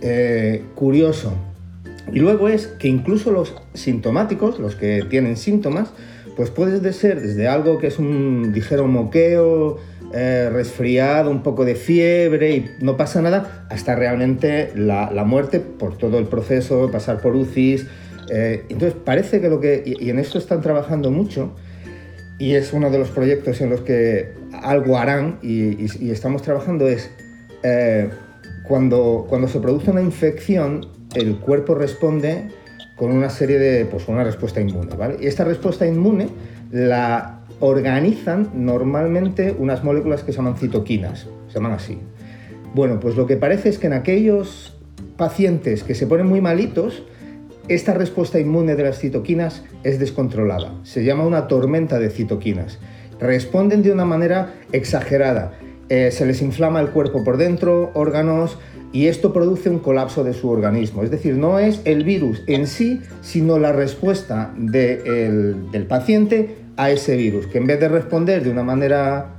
eh, 0.00 0.64
curioso. 0.74 1.34
Y 2.10 2.20
luego 2.20 2.48
es 2.48 2.68
que 2.68 2.88
incluso 2.88 3.30
los 3.30 3.54
sintomáticos, 3.74 4.58
los 4.58 4.76
que 4.76 5.04
tienen 5.10 5.36
síntomas, 5.36 5.90
pues 6.36 6.50
puede 6.50 6.92
ser 6.92 7.20
desde 7.20 7.48
algo 7.48 7.78
que 7.78 7.88
es 7.88 7.98
un 7.98 8.52
ligero 8.54 8.86
moqueo, 8.86 9.78
eh, 10.12 10.48
resfriado, 10.50 11.30
un 11.30 11.42
poco 11.42 11.66
de 11.66 11.74
fiebre 11.74 12.56
y 12.56 12.70
no 12.80 12.96
pasa 12.96 13.20
nada, 13.20 13.66
hasta 13.68 13.94
realmente 13.94 14.72
la, 14.74 15.10
muerte 15.24 15.60
por 15.60 15.98
todo 15.98 16.18
el 16.18 16.26
proceso, 16.26 16.90
pasar 16.90 17.20
por 17.20 17.36
UCIs. 17.36 17.86
Eh, 18.30 18.64
entonces 18.70 18.98
parece 19.04 19.40
que 19.40 19.50
lo 19.50 19.60
que, 19.60 19.82
y, 19.84 20.08
en 20.08 20.18
esto 20.18 20.38
están 20.38 20.62
trabajando 20.62 21.10
mucho, 21.10 21.54
y 22.38 22.54
es 22.54 22.72
uno 22.72 22.90
de 22.90 22.98
los 22.98 23.10
proyectos 23.10 23.60
en 23.60 23.68
los 23.68 23.82
que 23.82 24.32
algo 24.62 24.96
harán 24.96 25.38
y, 25.42 25.84
estamos 26.10 26.40
trabajando, 26.40 26.88
es 26.88 27.10
eh, 27.62 28.08
cuando, 28.62 29.26
cuando 29.28 29.46
se 29.48 29.60
produce 29.60 29.90
una 29.90 30.02
infección, 30.02 30.86
el 31.14 31.36
cuerpo 31.36 31.74
responde 31.74 32.48
con 32.96 33.12
una 33.12 33.28
serie 33.28 33.58
de, 33.58 33.84
pues 33.84 34.08
una 34.08 34.24
respuesta 34.24 34.60
inmune, 34.60 34.94
¿vale? 34.96 35.16
Y 35.20 35.26
esta 35.26 35.44
respuesta 35.44 35.86
inmune 35.86 36.28
la 36.70 37.37
organizan 37.60 38.50
normalmente 38.54 39.54
unas 39.58 39.82
moléculas 39.82 40.22
que 40.22 40.32
se 40.32 40.38
llaman 40.38 40.56
citoquinas, 40.56 41.26
se 41.48 41.54
llaman 41.54 41.72
así. 41.72 41.98
Bueno, 42.74 43.00
pues 43.00 43.16
lo 43.16 43.26
que 43.26 43.36
parece 43.36 43.68
es 43.68 43.78
que 43.78 43.86
en 43.86 43.94
aquellos 43.94 44.76
pacientes 45.16 45.82
que 45.82 45.94
se 45.94 46.06
ponen 46.06 46.26
muy 46.26 46.40
malitos, 46.40 47.02
esta 47.68 47.94
respuesta 47.94 48.38
inmune 48.38 48.76
de 48.76 48.84
las 48.84 48.98
citoquinas 48.98 49.64
es 49.82 49.98
descontrolada. 49.98 50.72
Se 50.84 51.04
llama 51.04 51.26
una 51.26 51.48
tormenta 51.48 51.98
de 51.98 52.10
citoquinas. 52.10 52.78
Responden 53.20 53.82
de 53.82 53.92
una 53.92 54.04
manera 54.04 54.54
exagerada. 54.72 55.52
Eh, 55.88 56.10
se 56.12 56.24
les 56.26 56.40
inflama 56.40 56.80
el 56.80 56.90
cuerpo 56.90 57.24
por 57.24 57.36
dentro, 57.36 57.90
órganos, 57.94 58.58
y 58.92 59.06
esto 59.06 59.32
produce 59.32 59.68
un 59.68 59.80
colapso 59.80 60.24
de 60.24 60.32
su 60.32 60.48
organismo. 60.48 61.02
Es 61.02 61.10
decir, 61.10 61.36
no 61.36 61.58
es 61.58 61.82
el 61.84 62.04
virus 62.04 62.42
en 62.46 62.66
sí, 62.66 63.00
sino 63.20 63.58
la 63.58 63.72
respuesta 63.72 64.54
del 64.56 65.86
paciente 65.88 66.67
a 66.78 66.90
ese 66.90 67.16
virus, 67.16 67.48
que 67.48 67.58
en 67.58 67.66
vez 67.66 67.80
de 67.80 67.88
responder 67.88 68.42
de 68.42 68.50
una 68.50 68.62
manera 68.62 69.34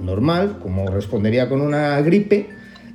normal, 0.00 0.58
como 0.62 0.86
respondería 0.86 1.48
con 1.48 1.60
una 1.60 2.00
gripe, 2.00 2.48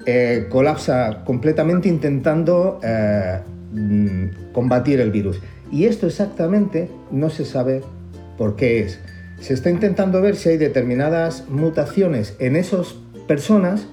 eh, 0.06 0.48
colapsa 0.50 1.24
completamente 1.26 1.90
intentando 1.90 2.80
eh, 2.82 3.40
mm, 3.74 4.54
combatir 4.54 5.02
el 5.02 5.12
virus. 5.12 5.42
Y 5.70 5.84
esto 5.84 6.08
exactamente 6.08 6.90
no 7.12 7.30
se 7.30 7.44
sabe 7.44 7.84
por 8.38 8.56
qué 8.56 8.80
es. 8.80 9.00
Se 9.42 9.54
está 9.54 9.70
intentando 9.70 10.22
ver 10.22 10.38
si 10.38 10.48
hay 10.50 10.58
determinadas 10.58 11.50
mutaciones 11.50 12.36
en 12.40 12.56
esas 12.56 12.96
personas 13.28 13.86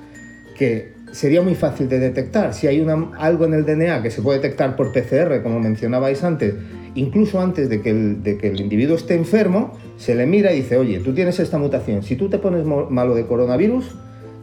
que 0.57 0.94
sería 1.15 1.43
muy 1.43 1.55
fácil 1.55 1.89
de 1.89 2.01
detectar. 2.01 2.53
Si 2.55 2.67
hay 2.67 2.81
una, 2.81 3.11
algo 3.19 3.45
en 3.45 3.55
el 3.55 3.65
DNA 3.65 4.03
que 4.03 4.11
se 4.11 4.21
puede 4.21 4.41
detectar 4.41 4.75
por 4.75 4.93
PCR, 4.93 5.43
como 5.43 5.61
mencionabais 5.61 6.25
antes, 6.25 6.55
incluso 6.97 7.41
antes 7.41 7.69
de 7.69 7.81
que, 7.81 7.91
el, 7.91 8.61
individuo 8.61 8.97
esté 8.97 9.15
enfermo, 9.15 9.79
se 9.97 10.17
le 10.17 10.27
mira 10.27 10.53
y 10.53 10.57
dice, 10.63 10.77
oye, 10.77 10.99
tú 10.99 11.15
tienes 11.15 11.39
esta 11.39 11.57
mutación, 11.57 12.03
si 12.03 12.17
tú 12.17 12.29
te 12.29 12.39
pones 12.39 12.67
malo 12.67 13.15
de 13.15 13.27
coronavirus, 13.27 13.95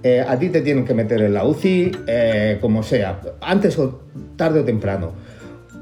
eh, 0.03 0.23
a 0.25 0.39
ti 0.39 0.49
te 0.49 0.61
tienen 0.61 0.85
que 0.85 0.93
meter 0.93 1.21
en 1.21 1.33
la 1.33 1.45
UCI, 1.45 1.91
eh, 2.07 2.57
como 2.61 2.83
sea, 2.83 3.19
antes 3.41 3.77
o 3.77 4.01
tarde 4.37 4.61
o 4.61 4.63
temprano. 4.63 5.11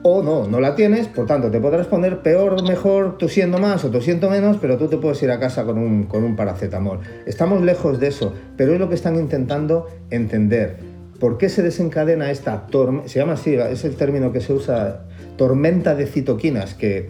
O 0.01 0.23
no, 0.23 0.47
no 0.47 0.61
la 0.61 0.75
tienes, 0.75 1.07
por 1.07 1.25
tanto 1.25 1.51
te 1.51 1.59
podrás 1.59 1.87
poner 1.87 2.21
peor 2.21 2.53
o 2.53 2.63
mejor 2.63 3.17
tosiendo 3.17 3.57
más 3.57 3.83
o 3.83 3.91
tosiendo 3.91 4.29
menos, 4.29 4.57
pero 4.61 4.77
tú 4.77 4.87
te 4.87 4.97
puedes 4.97 5.21
ir 5.23 5.31
a 5.31 5.39
casa 5.39 5.65
con 5.65 5.77
un, 5.77 6.03
con 6.03 6.23
un 6.23 6.37
paracetamol. 6.37 6.99
Estamos 7.25 7.61
lejos 7.61 7.99
de 7.99 8.07
eso, 8.07 8.33
pero 8.55 8.73
es 8.73 8.79
lo 8.79 8.87
que 8.87 8.95
están 8.95 9.17
intentando 9.17 9.87
entender. 10.09 10.77
¿Por 11.19 11.37
qué 11.37 11.49
se 11.49 11.61
desencadena 11.61 12.31
esta 12.31 12.67
tormenta? 12.67 13.09
Se 13.09 13.19
llama 13.19 13.33
así, 13.33 13.55
es 13.55 13.83
el 13.83 13.95
término 13.95 14.31
que 14.31 14.39
se 14.39 14.53
usa 14.53 15.05
tormenta 15.35 15.95
de 15.95 16.05
citoquinas 16.05 16.73
que, 16.73 17.09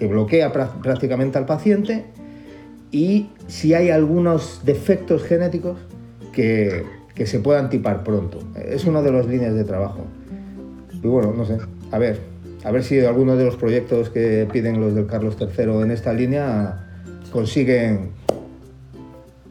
bloquea 0.00 0.52
prácticamente 0.52 1.38
al 1.38 1.46
paciente 1.46 2.04
y 2.90 3.30
si 3.46 3.74
hay 3.74 3.90
algunos 3.90 4.62
defectos 4.64 5.22
genéticos 5.22 5.78
que, 6.32 6.84
se 7.26 7.38
puedan 7.40 7.70
tipar 7.70 8.02
pronto. 8.02 8.38
Es 8.54 8.84
una 8.86 9.02
de 9.02 9.12
las 9.12 9.26
líneas 9.26 9.54
de 9.54 9.64
trabajo. 9.64 10.04
Y 10.92 11.06
bueno, 11.06 11.32
no 11.32 11.44
sé, 11.44 11.58
a 11.94 11.98
ver, 11.98 12.18
a 12.64 12.72
ver 12.72 12.82
si 12.82 12.98
alguno 12.98 13.36
de 13.36 13.44
los 13.44 13.54
proyectos 13.54 14.10
que 14.10 14.48
piden 14.52 14.80
los 14.80 14.96
del 14.96 15.06
Carlos 15.06 15.36
III 15.38 15.82
en 15.82 15.92
esta 15.92 16.12
línea 16.12 16.84
consiguen, 17.30 18.10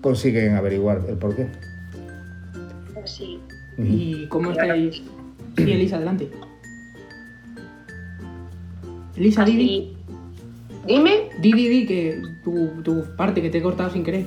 consiguen 0.01 0.55
averiguar 0.55 1.01
el 1.07 1.15
porqué. 1.15 1.47
Pues 2.93 3.11
sí. 3.11 3.39
¿Y 3.77 4.27
cómo 4.27 4.51
estáis? 4.51 5.01
Sí, 5.55 5.71
Elisa, 5.71 5.95
adelante. 5.95 6.29
Elisa, 9.15 9.45
Didi. 9.45 9.95
Dime. 10.85 11.29
Di, 11.39 11.53
di, 11.53 11.69
di, 11.69 11.85
que 11.85 12.21
tu, 12.43 12.81
tu 12.83 13.05
parte 13.15 13.41
que 13.41 13.49
te 13.49 13.59
he 13.59 13.61
cortado 13.61 13.89
sin 13.89 14.03
querer. 14.03 14.25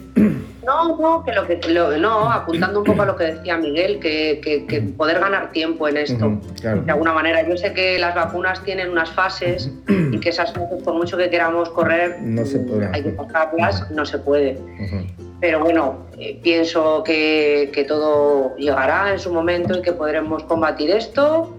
No, 0.66 0.96
no, 0.98 1.22
que 1.24 1.32
lo 1.32 1.46
que 1.46 1.60
lo- 1.68 1.96
no, 1.96 2.28
apuntando 2.32 2.80
un 2.80 2.84
poco 2.84 3.02
a 3.02 3.06
lo 3.06 3.14
que 3.14 3.24
decía 3.24 3.56
Miguel, 3.56 4.00
que, 4.00 4.40
que- 4.42 4.66
que 4.66 4.80
poder 4.80 5.20
ganar 5.20 5.52
tiempo 5.52 5.86
en 5.86 5.96
esto. 5.98 6.40
Claro. 6.60 6.82
De 6.82 6.90
alguna 6.90 7.12
manera, 7.12 7.46
yo 7.48 7.56
sé 7.56 7.72
que 7.72 7.98
las 8.00 8.14
vacunas 8.16 8.64
tienen 8.64 8.90
unas 8.90 9.10
fases 9.10 9.70
y 9.88 10.18
que 10.18 10.30
esas 10.30 10.52
fases, 10.52 10.82
por 10.82 10.94
mucho 10.94 11.16
que 11.16 11.30
queramos 11.30 11.68
correr, 11.70 12.16
No 12.22 12.44
se 12.44 12.58
podrán. 12.58 12.92
hay 12.94 13.02
que 13.04 13.10
pasarlas, 13.10 13.88
no 13.92 14.04
se 14.04 14.18
puede. 14.18 14.58
Pero 15.40 15.60
bueno, 15.60 16.06
eh, 16.18 16.40
pienso 16.42 17.02
que, 17.04 17.70
que 17.72 17.84
todo 17.84 18.56
llegará 18.56 19.12
en 19.12 19.18
su 19.20 19.32
momento 19.32 19.78
y 19.78 19.82
que 19.82 19.92
podremos 19.92 20.42
combatir 20.44 20.90
esto 20.90 21.54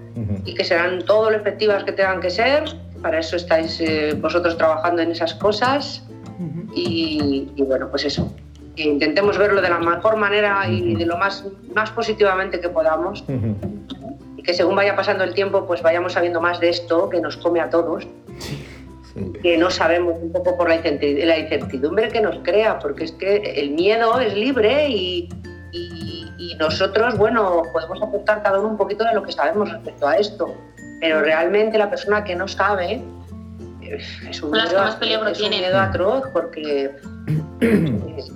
y 0.45 0.53
que 0.55 0.63
serán 0.63 1.05
todo 1.05 1.29
lo 1.29 1.37
efectivas 1.37 1.83
que 1.83 1.91
tengan 1.93 2.19
que 2.19 2.31
ser. 2.31 2.63
Para 3.07 3.19
eso 3.19 3.37
estáis 3.37 3.79
eh, 3.79 4.17
vosotros 4.21 4.57
trabajando 4.57 5.01
en 5.01 5.11
esas 5.11 5.33
cosas 5.35 6.03
Ujú. 6.41 6.73
y, 6.75 7.49
y 7.55 7.61
bueno, 7.63 7.87
pues 7.89 8.03
eso. 8.03 8.35
Que 8.75 8.83
intentemos 8.83 9.37
verlo 9.37 9.61
de 9.61 9.69
la 9.69 9.79
mejor 9.79 10.17
manera 10.17 10.67
y 10.69 10.93
de 10.93 11.05
lo 11.05 11.15
más, 11.17 11.45
más 11.73 11.89
positivamente 11.91 12.59
que 12.59 12.67
podamos 12.67 13.21
Ujú. 13.21 13.55
y 14.35 14.43
que 14.43 14.53
según 14.53 14.75
vaya 14.75 14.97
pasando 14.97 15.23
el 15.23 15.33
tiempo 15.33 15.65
pues 15.65 15.81
vayamos 15.81 16.11
sabiendo 16.13 16.41
más 16.41 16.59
de 16.59 16.67
esto 16.67 17.07
que 17.07 17.21
nos 17.21 17.37
come 17.37 17.61
a 17.61 17.69
todos, 17.69 18.05
Sí. 19.13 19.31
que 19.41 19.57
no 19.57 19.69
sabemos 19.71 20.15
un 20.21 20.33
poco 20.33 20.57
por 20.57 20.67
la 20.67 20.75
incertidumbre 20.75 22.09
que 22.09 22.19
nos 22.19 22.39
crea, 22.43 22.77
porque 22.77 23.05
es 23.05 23.13
que 23.13 23.37
el 23.55 23.69
miedo 23.71 24.19
es 24.19 24.35
libre 24.35 24.89
y, 24.89 25.29
y- 25.71 26.25
y 26.37 26.55
nosotros, 26.55 27.17
bueno, 27.17 27.63
podemos 27.71 28.01
aportar 28.01 28.43
cada 28.43 28.59
uno 28.59 28.67
un 28.67 28.77
poquito 28.77 29.05
de 29.05 29.13
lo 29.15 29.23
que 29.23 29.31
sabemos 29.31 29.71
respecto 29.71 30.07
a 30.07 30.17
esto, 30.17 30.53
pero 30.99 31.21
realmente 31.21 31.77
la 31.77 31.89
persona 31.89 32.23
que 32.23 32.35
no 32.35 32.47
sabe 32.47 33.01
es 33.81 34.41
un, 34.41 34.51
las 34.57 34.69
miedo, 34.69 34.79
que 34.79 34.85
más 34.85 34.95
peligro 34.95 35.27
es 35.27 35.41
un 35.41 35.49
miedo 35.49 35.79
atroz 35.79 36.23
porque 36.33 36.95
es 37.61 38.31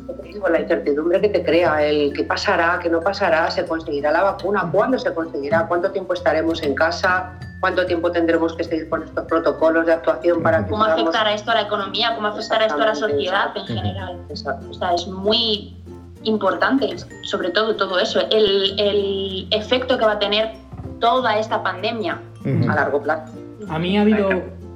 la 0.50 0.60
incertidumbre 0.60 1.22
que 1.22 1.30
te 1.30 1.44
crea, 1.44 1.84
el 1.84 2.13
qué 2.13 2.24
pasará, 2.24 2.80
qué 2.82 2.89
no 2.89 3.01
pasará, 3.01 3.51
se 3.51 3.65
conseguirá 3.65 4.12
la 4.12 4.24
vacuna, 4.24 4.70
cuándo 4.72 4.98
se 4.98 5.13
conseguirá, 5.13 5.68
cuánto 5.68 5.91
tiempo 5.91 6.13
estaremos 6.13 6.63
en 6.63 6.74
casa, 6.74 7.34
cuánto 7.60 7.86
tiempo 7.86 8.12
tendremos 8.12 8.56
que 8.56 8.63
seguir 8.63 8.89
con 8.89 9.03
estos 9.03 9.25
protocolos 9.25 9.86
de 9.86 9.94
actuación 9.94 10.41
para 10.41 10.63
que 10.63 10.72
¿Cómo 10.72 10.84
podamos- 10.84 11.01
afectará 11.01 11.34
esto 11.34 11.51
a 11.51 11.56
la 11.56 11.62
economía? 11.62 12.15
¿Cómo 12.15 12.27
afectará 12.27 12.65
esto 12.65 12.82
a 12.82 12.86
la 12.86 12.96
sociedad 12.96 13.56
en 13.56 13.68
general? 13.68 14.20
Exacto. 14.30 14.68
O 14.70 14.74
sea, 14.74 14.94
es 14.94 15.06
muy 15.08 15.75
importante, 16.24 16.96
sobre 17.24 17.50
todo 17.50 17.75
todo 17.75 18.00
eso, 18.00 18.22
el, 18.32 18.80
el 18.80 19.48
efecto 19.51 19.98
que 19.98 20.06
va 20.06 20.13
a 20.13 20.20
tener 20.20 20.53
toda 21.00 21.38
esta 21.38 21.62
pandemia. 21.62 22.20
A 22.45 22.75
largo 22.75 23.01
plazo. 23.01 23.33
A 23.69 23.79
mí 23.79 23.98
ha 23.98 24.01
habido 24.01 24.29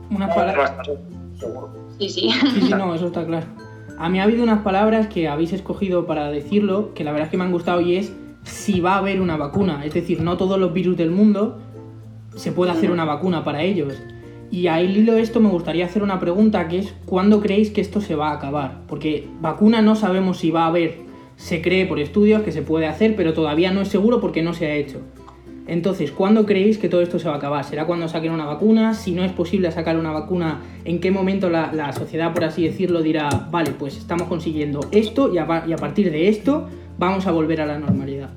unas 0.10 0.36
palabras... 0.36 0.74
Seguro. 1.40 1.70
Sí, 2.00 2.10
sí. 2.10 2.30
Sí, 2.54 2.62
sí, 2.62 2.70
no, 2.70 2.94
eso 2.94 3.08
está 3.08 3.26
claro. 3.26 3.46
A 3.98 4.10
mí 4.10 4.20
ha 4.20 4.24
habido 4.24 4.44
unas 4.44 4.62
palabras 4.62 5.08
que 5.08 5.28
habéis 5.28 5.54
escogido 5.54 6.06
para 6.06 6.30
decirlo, 6.30 6.94
que 6.94 7.04
la 7.04 7.12
verdad 7.12 7.28
es 7.28 7.32
que 7.32 7.38
me 7.38 7.46
han 7.46 7.52
gustado 7.52 7.82
y 7.82 7.96
es 7.96 8.14
si 8.44 8.80
va 8.80 8.96
a 8.96 8.98
haber 8.98 9.22
una 9.22 9.38
vacuna. 9.38 9.86
Es 9.86 9.94
decir, 9.94 10.22
no 10.22 10.38
todos 10.38 10.60
los 10.60 10.74
virus 10.74 10.98
del 10.98 11.12
mundo 11.12 11.58
se 12.36 12.52
puede 12.52 12.72
hacer 12.72 12.92
una 12.92 13.06
vacuna 13.06 13.44
para 13.44 13.64
ellos. 13.64 13.94
Y 14.52 14.68
al 14.68 14.96
hilo 14.96 15.14
de 15.14 15.22
esto 15.22 15.40
me 15.40 15.50
gustaría 15.50 15.86
hacer 15.86 16.04
una 16.04 16.20
pregunta 16.20 16.68
que 16.68 16.80
es 16.80 16.94
¿cuándo 17.06 17.42
creéis 17.42 17.72
que 17.72 17.82
esto 17.82 18.02
se 18.02 18.16
va 18.16 18.30
a 18.30 18.36
acabar? 18.36 18.82
Porque 18.88 19.28
vacuna 19.42 19.82
no 19.82 19.96
sabemos 19.96 20.38
si 20.38 20.52
va 20.52 20.66
a 20.66 20.68
haber, 20.68 20.98
se 21.36 21.62
cree 21.62 21.86
por 21.86 22.00
estudios 22.00 22.44
que 22.44 22.52
se 22.52 22.62
puede 22.62 22.88
hacer, 22.88 23.16
pero 23.16 23.34
todavía 23.34 23.72
no 23.72 23.82
es 23.82 23.88
seguro 23.88 24.22
porque 24.22 24.44
no 24.44 24.54
se 24.54 24.68
ha 24.68 24.76
hecho. 24.76 25.00
Entonces, 25.68 26.12
¿cuándo 26.12 26.46
creéis 26.46 26.78
que 26.78 26.90
todo 26.90 27.02
esto 27.02 27.18
se 27.18 27.28
va 27.28 27.36
a 27.36 27.38
acabar? 27.38 27.64
¿Será 27.66 27.86
cuando 27.86 28.08
saquen 28.08 28.32
una 28.32 28.46
vacuna? 28.46 28.94
Si 28.94 29.14
no 29.14 29.24
es 29.24 29.32
posible 29.32 29.72
sacar 29.72 29.98
una 29.98 30.12
vacuna, 30.12 30.62
¿en 30.84 31.00
qué 31.00 31.10
momento 31.10 31.50
la, 31.50 31.92
sociedad, 31.94 32.34
por 32.34 32.44
así 32.44 32.64
decirlo, 32.64 33.02
dirá, 33.02 33.48
vale, 33.50 33.72
pues 33.72 33.98
estamos 33.98 34.28
consiguiendo 34.28 34.82
esto 34.92 35.34
y 35.34 35.40
a, 35.40 35.64
y 35.68 35.74
a 35.74 35.78
partir 35.78 36.12
de 36.12 36.30
esto 36.30 36.68
vamos 37.00 37.26
a 37.26 37.32
volver 37.32 37.62
a 37.62 37.66
la 37.66 37.80
normalidad? 37.80 38.30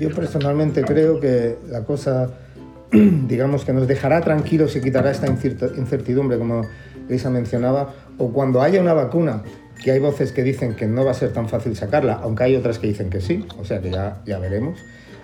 Yo 0.00 0.10
personalmente 0.10 0.82
creo 0.82 1.20
que 1.20 1.56
la 1.68 1.84
cosa, 1.84 2.30
digamos 2.92 3.66
que 3.66 3.74
nos 3.74 3.86
dejará 3.86 4.22
tranquilos 4.22 4.74
y 4.76 4.80
quitará 4.80 5.10
esta 5.10 5.26
incertidumbre, 5.26 6.38
como 6.38 6.62
Lisa 7.08 7.28
mencionaba, 7.28 7.94
o 8.16 8.32
cuando 8.32 8.62
haya 8.62 8.80
una 8.80 8.94
vacuna, 8.94 9.42
que 9.86 9.92
hay 9.92 10.00
voces 10.00 10.32
que 10.32 10.42
dicen 10.42 10.74
que 10.74 10.88
no 10.88 11.04
va 11.04 11.12
a 11.12 11.14
ser 11.14 11.32
tan 11.32 11.48
fácil 11.48 11.76
sacarla, 11.76 12.14
aunque 12.14 12.42
hay 12.42 12.56
otras 12.56 12.80
que 12.80 12.88
dicen 12.88 13.08
que 13.08 13.20
sí, 13.20 13.46
o 13.56 13.64
sea 13.64 13.80
que 13.80 13.92
ya, 13.92 14.20
ya 14.26 14.40
veremos, 14.40 14.80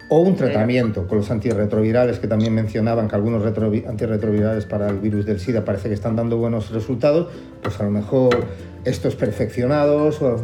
o 0.08 0.20
un 0.20 0.37
tratamiento 0.37 1.08
con 1.08 1.18
los 1.18 1.32
antirretrovirales 1.32 2.20
que 2.20 2.28
también 2.28 2.54
mencionaban 2.54 3.08
que 3.08 3.16
algunos 3.16 3.42
retrovi- 3.42 3.84
antirretrovirales 3.88 4.64
para 4.66 4.88
el 4.88 4.98
virus 5.00 5.26
del 5.26 5.40
SIDA 5.40 5.64
parece 5.64 5.88
que 5.88 5.94
están 5.94 6.14
dando 6.14 6.37
buenos 6.37 6.70
resultados, 6.70 7.26
pues 7.60 7.80
a 7.80 7.82
lo 7.82 7.90
mejor 7.90 8.46
estos 8.84 9.16
perfeccionados 9.16 10.22
o 10.22 10.37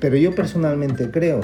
pero 0.00 0.16
yo 0.16 0.34
personalmente 0.34 1.12
creo, 1.12 1.40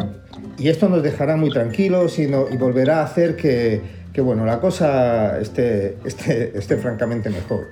y 0.58 0.68
esto 0.68 0.88
nos 0.88 1.04
dejará 1.04 1.36
muy 1.36 1.50
tranquilos 1.50 2.18
y, 2.18 2.26
no- 2.26 2.46
y 2.50 2.56
volverá 2.56 3.02
a 3.02 3.04
hacer 3.04 3.36
que, 3.36 3.80
que, 4.12 4.20
bueno, 4.20 4.44
la 4.44 4.58
cosa 4.58 5.38
esté, 5.38 5.96
esté, 6.04 6.58
esté 6.58 6.76
francamente 6.76 7.30
mejor. 7.30 7.68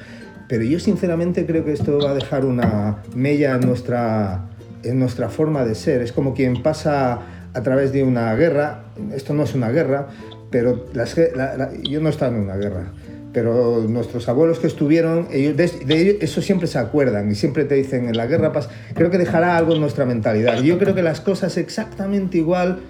Pero 0.48 0.64
yo 0.64 0.80
sinceramente 0.80 1.44
creo 1.46 1.64
que 1.64 1.72
esto 1.72 1.98
va 1.98 2.11
a 2.11 2.14
dejar 2.14 2.44
una 2.44 2.98
mella 3.14 3.54
en 3.56 3.61
nuestra, 3.66 4.46
en 4.82 4.98
nuestra 4.98 5.28
forma 5.28 5.64
de 5.64 5.74
ser. 5.74 6.00
Es 6.02 6.12
como 6.12 6.34
quien 6.34 6.62
pasa 6.62 7.18
a 7.54 7.62
través 7.62 7.92
de 7.92 8.02
una 8.02 8.34
guerra, 8.34 8.84
esto 9.14 9.34
no 9.34 9.42
es 9.42 9.54
una 9.54 9.70
guerra, 9.70 10.06
pero 10.50 10.87
las 10.94 11.16
la- 11.37 11.56
la- 11.56 11.70
yo 11.82 12.00
no 12.00 12.08
estaba 12.08 12.34
en 12.34 12.42
una 12.42 12.56
guerra, 12.56 12.92
pero 13.32 13.84
nuestros 13.88 14.28
abuelos 14.28 14.58
que 14.58 14.66
estuvieron, 14.68 15.28
ellos, 15.30 15.56
de, 15.56 15.68
de 15.84 16.18
eso 16.22 16.40
siempre 16.40 16.66
se 16.66 16.78
acuerdan 16.78 17.30
y 17.30 17.34
siempre 17.34 17.64
te 17.64 17.74
dicen 17.74 18.08
en 18.08 18.16
la 18.16 18.26
guerra 18.26 18.52
pasa. 18.52 18.70
Creo 18.94 19.11
que 19.11 19.18
dejará 19.18 19.56
algo 19.56 19.74
en 19.74 19.80
nuestra 19.80 20.06
mentalidad. 20.06 20.62
Yo 20.62 20.78
creo 20.78 20.94
que 20.94 21.02
las 21.02 21.20
cosas 21.20 21.56
exactamente 21.58 22.38
igual 22.38 22.80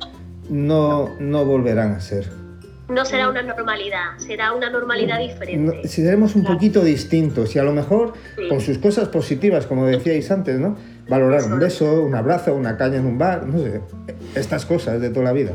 no, 0.48 1.10
no 1.18 1.44
volverán 1.44 1.92
a 1.92 2.00
ser. 2.00 2.26
No 2.88 3.04
será 3.04 3.28
una 3.28 3.42
normalidad, 3.42 4.16
será 4.16 4.54
una 4.54 4.70
normalidad 4.70 5.18
No, 5.18 5.22
diferente. 5.28 5.88
si 5.88 6.02
seremos 6.02 6.34
un 6.34 6.44
poquito 6.44 6.82
distintos 6.82 7.54
y 7.54 7.58
a 7.58 7.62
lo 7.62 7.72
mejor 7.72 8.14
Sí. 8.36 8.48
con 8.48 8.60
sus 8.62 8.78
cosas 8.78 9.08
positivas, 9.08 9.66
como 9.66 9.84
decíais 9.84 10.30
antes, 10.30 10.58
¿no? 10.58 10.76
Valorar 11.08 11.44
un 11.44 11.58
beso, 11.58 12.02
un 12.02 12.14
abrazo, 12.14 12.54
una 12.54 12.76
caña 12.78 12.96
en 12.96 13.06
un 13.06 13.18
bar, 13.18 13.46
no 13.46 13.58
sé, 13.58 13.80
estas 14.34 14.64
cosas 14.64 15.00
de 15.02 15.10
toda 15.10 15.24
la 15.26 15.32
vida. 15.32 15.52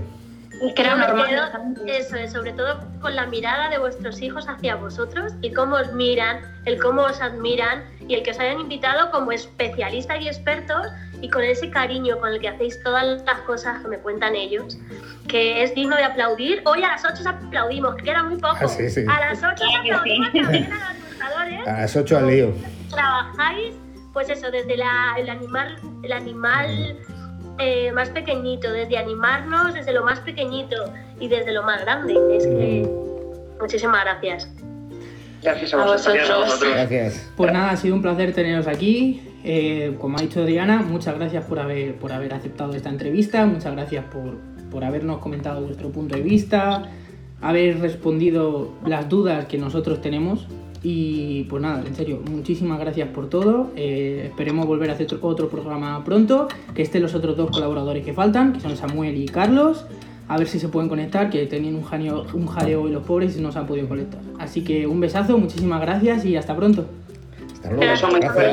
Que 0.76 0.82
era 0.82 0.95
normal. 0.95 1.28
quedo- 1.28 1.86
Eso 1.88 2.15
es, 2.15 2.32
sobre 2.32 2.54
todo 2.54 2.80
con 3.02 3.15
la 3.15 3.26
mirada 3.26 3.69
de 3.69 3.78
vuestros 3.80 4.21
hijos 4.21 4.47
hacia 4.47 4.76
vosotros 4.76 5.34
y 5.41 5.52
cómo 5.54 5.76
os 5.76 5.91
miran, 5.93 6.39
el 6.65 6.80
cómo 6.82 7.02
os 7.04 7.21
admiran 7.21 7.84
y 8.08 8.13
el 8.15 8.23
que 8.23 8.32
os 8.32 8.39
hayan 8.39 8.60
invitado 8.62 9.12
como 9.12 9.32
especialistas 9.32 10.21
y 10.21 10.28
expertos 10.28 10.88
y 11.21 11.30
con 11.30 11.43
ese 11.43 11.69
cariño 11.69 12.19
con 12.19 12.30
el 12.34 12.39
que 12.39 12.49
hacéis 12.49 12.82
todas 12.84 13.04
las 13.23 13.39
cosas 13.41 13.82
que 13.82 13.88
me 13.88 13.97
cuentan 13.97 14.36
ellos, 14.36 14.78
que 15.28 15.63
es 15.63 15.73
digno 15.76 15.95
de 15.95 16.04
aplaudir. 16.04 16.62
Hoy 16.65 16.84
a 16.84 16.89
las 16.89 17.04
8 17.06 17.28
aplaudimos, 17.30 17.95
que 17.95 18.04
queda 18.04 18.23
muy 18.23 18.38
poco. 18.39 18.58
Ah, 18.62 18.67
sí, 18.67 18.89
sí. 18.89 19.06
A 19.10 19.19
las 19.19 19.39
8 19.39 19.63
aplaudimos 19.80 20.32
también 20.34 20.71
a 20.73 20.93
los 20.93 21.12
luchadores. 21.13 21.67
A 21.67 21.82
las 21.82 21.95
8 21.95 22.17
al 22.17 22.28
lío. 22.28 22.54
trabajáis, 22.89 23.73
pues 24.13 24.30
eso, 24.30 24.52
desde 24.52 24.78
la- 24.78 25.15
el 25.17 25.30
animal, 25.30 25.78
el 26.04 26.12
animal 26.12 26.97
eh, 27.60 27.92
más 27.92 28.10
pequeñito, 28.10 28.72
desde 28.72 28.98
animarnos 28.98 29.74
desde 29.74 29.94
lo 29.94 30.04
más 30.04 30.20
pequeñito 30.20 30.76
y 31.20 31.28
desde 31.28 31.52
lo 31.54 31.63
más 31.63 31.82
grande. 31.82 32.16
Es 32.32 32.46
que 32.46 32.89
muchísimas 33.60 34.04
gracias. 34.04 34.50
Gracias 35.42 35.74
a 35.74 35.78
vosotros. 35.78 36.06
Gracias 36.06 36.30
a 36.30 36.38
vosotros. 36.38 36.72
Gracias. 36.74 37.32
Pues 37.36 37.52
nada, 37.52 37.72
ha 37.72 37.78
sido 37.78 37.96
un 37.96 38.02
placer 38.02 38.34
teneros 38.34 38.68
aquí. 38.68 39.22
Eh, 39.44 39.98
como 40.00 40.18
ha 40.18 40.22
dicho 40.22 40.46
Diana, 40.46 40.82
muchas 40.82 41.16
gracias 41.16 41.44
por 41.46 41.60
haber, 41.60 41.96
por 41.96 42.13
haber 42.13 42.34
aceptado 42.34 42.74
esta 42.74 42.89
entrevista, 42.89 43.46
muchas 43.46 43.74
gracias 43.74 44.06
por, 44.06 44.38
por 44.72 44.86
habernos 44.86 45.20
comentado 45.20 45.66
vuestro 45.66 45.89
punto 45.89 46.16
de 46.16 46.22
vista, 46.22 46.89
haber 47.42 47.80
respondido 47.82 48.72
las 48.86 49.10
dudas 49.10 49.46
que 49.46 49.58
nosotros 49.58 50.00
tenemos. 50.00 50.48
Y 50.86 51.46
pues 51.46 51.62
nada, 51.62 51.82
en 51.88 51.96
serio, 51.96 52.22
muchísimas 52.30 52.78
gracias 52.80 53.08
por 53.10 53.30
todo. 53.30 53.72
Eh, 53.78 54.26
esperemos 54.28 54.67
volver 54.67 54.89
a 54.89 54.93
hacer 54.93 55.06
otro- 55.08 55.19
otro 55.22 55.50
programa 55.50 56.04
pronto, 56.04 56.50
que 56.76 56.82
estén 56.82 57.02
los 57.02 57.15
otros 57.15 57.38
dos 57.38 57.50
colaboradores 57.52 58.04
que 58.04 58.13
faltan, 58.13 58.52
que 58.52 58.60
son 58.60 58.76
Samuel 58.76 59.15
y 59.17 59.26
Carlos. 59.28 59.86
A 60.28 60.38
ver 60.38 60.48
si 60.48 60.60
se 60.60 60.67
pueden 60.69 60.89
conectar, 60.89 61.30
que 61.30 61.46
tenían 61.46 61.76
un 61.76 61.84
jaleo, 61.84 62.26
un 62.34 62.48
jaleo 62.48 62.88
y 62.88 62.91
los 62.91 63.04
pobres 63.04 63.38
y 63.38 63.41
no 63.41 63.52
se 63.52 63.60
han 63.60 63.67
podido 63.67 63.88
conectar. 63.88 64.19
Así 64.39 64.63
que 64.63 64.86
un 64.88 65.00
besazo, 65.00 65.38
muchísimas 65.38 65.80
gracias 65.82 66.26
y 66.26 66.36
hasta 66.36 66.56
pronto. 66.56 66.86
Hasta 67.54 67.69
luego. 67.69 67.84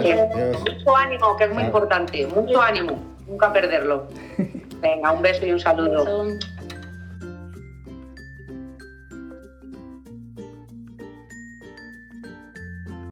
Gracias. 0.02 0.60
Mucho 0.60 0.96
ánimo, 0.96 1.36
que 1.36 1.44
es 1.44 1.52
muy 1.54 1.62
importante. 1.64 2.26
Mucho 2.34 2.60
ánimo. 2.62 2.98
Nunca 3.28 3.52
perderlo. 3.52 4.04
Venga, 4.80 5.12
un 5.12 5.22
beso 5.22 5.44
y 5.46 5.52
un 5.52 5.60
saludo. 5.60 6.04